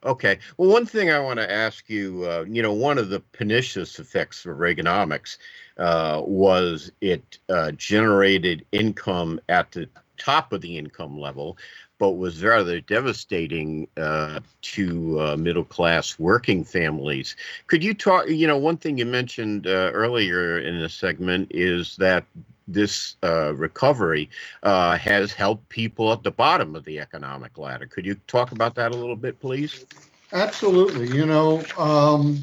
Okay. 0.05 0.39
Well, 0.57 0.70
one 0.70 0.86
thing 0.86 1.11
I 1.11 1.18
want 1.18 1.39
to 1.39 1.51
ask 1.51 1.89
you, 1.91 2.24
uh, 2.24 2.45
you 2.49 2.62
know, 2.62 2.72
one 2.72 2.99
of 2.99 3.09
the 3.09 3.20
pernicious 3.20 3.99
effects 3.99 4.45
of 4.47 4.57
Reaganomics 4.57 5.39
uh, 5.78 6.22
was 6.24 6.91
it 7.01 7.39
uh, 7.49 7.72
generated 7.72 8.64
income 8.72 9.41
at 9.49 9.72
the 9.72 9.89
top 10.16 10.53
of 10.53 10.61
the 10.61 10.76
income 10.78 11.18
level, 11.18 11.57
but 11.99 12.12
was 12.12 12.43
rather 12.43 12.80
devastating 12.80 13.89
uh, 13.97 14.41
to 14.62 15.20
uh, 15.20 15.36
middle 15.36 15.64
class 15.64 16.18
working 16.18 16.64
families. 16.64 17.36
Could 17.66 17.82
you 17.82 17.95
talk? 17.95 18.28
You 18.28 18.47
know, 18.47 18.57
one 18.57 18.76
thing 18.76 18.99
you 18.99 19.07
mentioned 19.07 19.66
uh, 19.66 19.91
earlier 19.93 20.59
in 20.59 20.80
the 20.80 20.89
segment 20.89 21.49
is 21.51 21.97
that 21.97 22.24
this 22.68 23.16
uh, 23.24 23.54
recovery 23.54 24.28
uh, 24.62 24.96
has 24.98 25.32
helped 25.32 25.68
people 25.68 26.12
at 26.12 26.22
the 26.22 26.30
bottom 26.30 26.76
of 26.76 26.84
the 26.84 27.00
economic 27.00 27.58
ladder. 27.58 27.86
Could 27.86 28.06
you 28.06 28.14
talk 28.26 28.52
about 28.52 28.74
that 28.76 28.92
a 28.92 28.96
little 28.96 29.16
bit, 29.16 29.40
please? 29.40 29.86
Absolutely. 30.32 31.08
You 31.08 31.26
know, 31.26 31.64
um, 31.78 32.42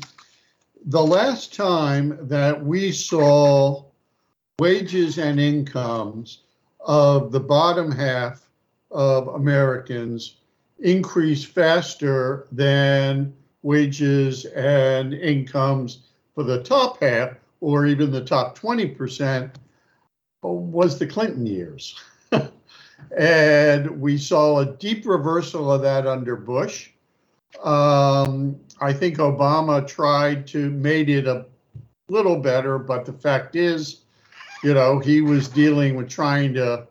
the 0.88 1.04
last 1.04 1.54
time 1.54 2.18
that 2.28 2.64
we 2.64 2.92
saw 2.92 3.84
wages 4.60 5.20
and 5.20 5.40
incomes 5.40 6.40
of 6.80 7.32
the 7.32 7.40
bottom 7.40 7.92
half 7.92 8.42
of 8.92 9.28
Americans 9.30 10.38
increase 10.80 11.44
faster 11.44 12.48
than 12.52 13.34
wages 13.64 14.46
and 14.46 15.14
incomes 15.14 16.00
for 16.34 16.44
the 16.44 16.62
top 16.64 17.02
half 17.02 17.32
or 17.62 17.86
even 17.86 18.12
the 18.12 18.24
top 18.24 18.58
20% 18.58 19.52
was 20.54 21.00
the 21.00 21.08
Clinton 21.08 21.46
years. 21.46 22.00
and 23.18 24.02
we 24.02 24.18
saw 24.18 24.60
a 24.60 24.66
deep 24.66 25.06
reversal 25.06 25.72
of 25.72 25.82
that 25.82 26.08
under 26.08 26.36
Bush. 26.36 26.90
Um, 27.64 28.60
I 28.82 28.92
think 28.94 29.18
Obama 29.18 29.88
tried 29.88 30.48
to 30.48 30.70
made 30.70 31.10
it 31.10 31.28
a 31.28 31.46
little 32.10 32.40
better, 32.40 32.78
but 32.78 33.06
the 33.06 33.14
fact 33.14 33.56
is, 33.56 34.02
you 34.64 34.74
know, 34.74 35.00
he 35.00 35.22
was 35.22 35.48
dealing 35.48 35.96
with 35.96 36.10
trying 36.10 36.54
to 36.56 36.88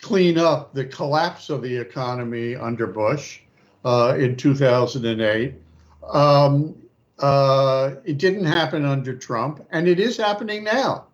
clean 0.00 0.38
up 0.38 0.74
the 0.74 0.84
collapse 0.84 1.48
of 1.50 1.62
the 1.62 1.76
economy 1.76 2.56
under 2.56 2.86
Bush 2.86 3.40
uh, 3.84 4.16
in 4.18 4.36
2008. 4.36 5.54
Um, 6.12 6.74
uh, 7.20 7.94
it 8.04 8.18
didn't 8.18 8.44
happen 8.44 8.84
under 8.84 9.14
Trump, 9.14 9.64
and 9.70 9.86
it 9.86 10.00
is 10.00 10.16
happening 10.16 10.64
now. 10.64 11.06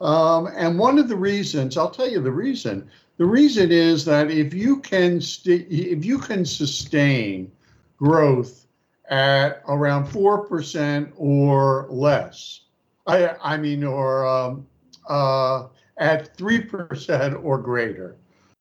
Um, 0.00 0.48
and 0.54 0.78
one 0.78 0.98
of 0.98 1.08
the 1.08 1.16
reasons, 1.16 1.76
I'll 1.76 1.90
tell 1.90 2.08
you 2.08 2.20
the 2.20 2.30
reason. 2.30 2.90
The 3.16 3.24
reason 3.24 3.72
is 3.72 4.04
that 4.04 4.30
if 4.30 4.52
you 4.52 4.80
can 4.80 5.20
st- 5.20 5.66
if 5.70 6.04
you 6.04 6.18
can 6.18 6.44
sustain 6.44 7.50
growth 7.96 8.66
at 9.08 9.62
around 9.68 10.06
four 10.06 10.46
percent 10.46 11.12
or 11.16 11.86
less, 11.88 12.62
I, 13.06 13.30
I 13.42 13.56
mean, 13.56 13.84
or 13.84 14.26
um, 14.26 14.66
uh, 15.08 15.68
at 15.96 16.36
three 16.36 16.60
percent 16.60 17.34
or 17.42 17.56
greater, 17.56 18.16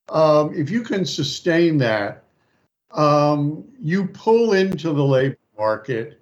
um, 0.07 0.53
if 0.53 0.69
you 0.69 0.83
can 0.83 1.05
sustain 1.05 1.77
that, 1.79 2.23
um, 2.91 3.65
you 3.81 4.05
pull 4.07 4.53
into 4.53 4.93
the 4.93 5.03
labor 5.03 5.37
market 5.57 6.21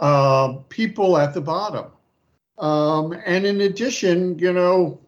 uh, 0.00 0.58
people 0.68 1.18
at 1.18 1.34
the 1.34 1.40
bottom. 1.40 1.86
Um, 2.58 3.12
and 3.24 3.44
in 3.44 3.60
addition, 3.62 4.38
you 4.38 4.52
know, 4.52 4.98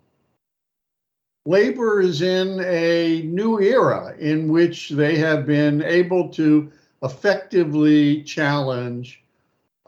labor 1.46 2.00
is 2.00 2.22
in 2.22 2.60
a 2.64 3.22
new 3.22 3.60
era 3.60 4.14
in 4.18 4.48
which 4.48 4.90
they 4.90 5.16
have 5.16 5.46
been 5.46 5.82
able 5.82 6.28
to 6.30 6.70
effectively 7.02 8.22
challenge 8.24 9.22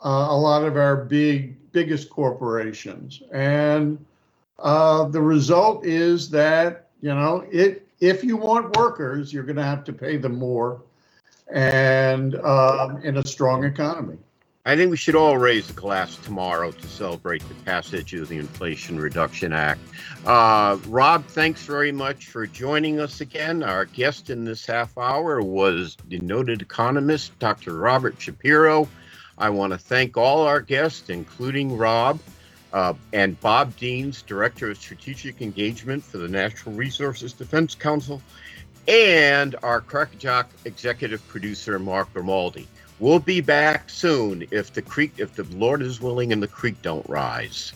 uh, 0.05 0.29
a 0.31 0.37
lot 0.37 0.65
of 0.65 0.77
our 0.77 1.05
big 1.05 1.57
biggest 1.73 2.09
corporations. 2.09 3.23
And 3.33 4.05
uh, 4.61 5.05
the 5.05 5.21
result 5.21 5.85
is 5.85 6.31
that 6.31 6.89
you 7.01 7.15
know 7.15 7.47
it 7.51 7.87
if 8.01 8.23
you 8.23 8.37
want 8.37 8.77
workers 8.77 9.33
you're 9.33 9.45
going 9.45 9.57
to 9.57 9.65
have 9.65 9.85
to 9.85 9.93
pay 9.93 10.17
them 10.17 10.39
more 10.39 10.83
and 11.53 12.37
um, 12.37 12.99
in 13.03 13.17
a 13.17 13.27
strong 13.27 13.65
economy 13.65 14.19
I 14.71 14.77
think 14.77 14.93
we 14.93 14.97
should 14.97 15.17
all 15.17 15.37
raise 15.37 15.69
a 15.69 15.73
glass 15.73 16.15
tomorrow 16.19 16.71
to 16.71 16.87
celebrate 16.87 17.43
the 17.49 17.55
passage 17.65 18.15
of 18.15 18.29
the 18.29 18.39
Inflation 18.39 19.01
Reduction 19.01 19.53
Act. 19.53 19.81
Uh, 20.25 20.79
Rob, 20.87 21.25
thanks 21.27 21.65
very 21.65 21.91
much 21.91 22.27
for 22.29 22.47
joining 22.47 23.01
us 23.01 23.21
again. 23.21 23.65
Our 23.65 23.87
guest 23.87 24.31
in 24.31 24.45
this 24.45 24.65
half 24.65 24.97
hour 24.97 25.43
was 25.43 25.97
the 26.07 26.21
noted 26.21 26.63
economist, 26.63 27.37
Dr. 27.41 27.79
Robert 27.79 28.15
Shapiro. 28.21 28.87
I 29.39 29.51
want 29.51 29.73
to 29.73 29.79
thank 29.79 30.17
all 30.17 30.47
our 30.47 30.61
guests, 30.61 31.11
including 31.11 31.77
Rob 31.77 32.21
uh, 32.73 32.95
and 33.13 33.41
Bob 33.41 33.77
Deans, 33.77 34.23
Director 34.23 34.71
of 34.71 34.79
Strategic 34.79 35.43
Engagement 35.43 36.05
for 36.05 36.19
the 36.19 36.29
Natural 36.29 36.77
Resources 36.77 37.33
Defense 37.33 37.75
Council, 37.75 38.23
and 38.87 39.57
our 39.65 39.81
Crackerjack 39.81 40.49
executive 40.65 41.27
producer, 41.27 41.81
Mark 41.81 42.13
Grimaldi. 42.13 42.69
We'll 43.01 43.21
be 43.21 43.43
back 43.43 43.91
soon 43.91 44.47
if 44.53 44.73
the 44.75 44.83
creek, 44.83 45.15
if 45.19 45.35
the 45.35 45.45
Lord 45.45 45.83
is 45.83 46.03
willing 46.03 46.33
and 46.33 46.43
the 46.43 46.49
creek 46.49 46.83
don't 46.83 47.09
rise. 47.09 47.75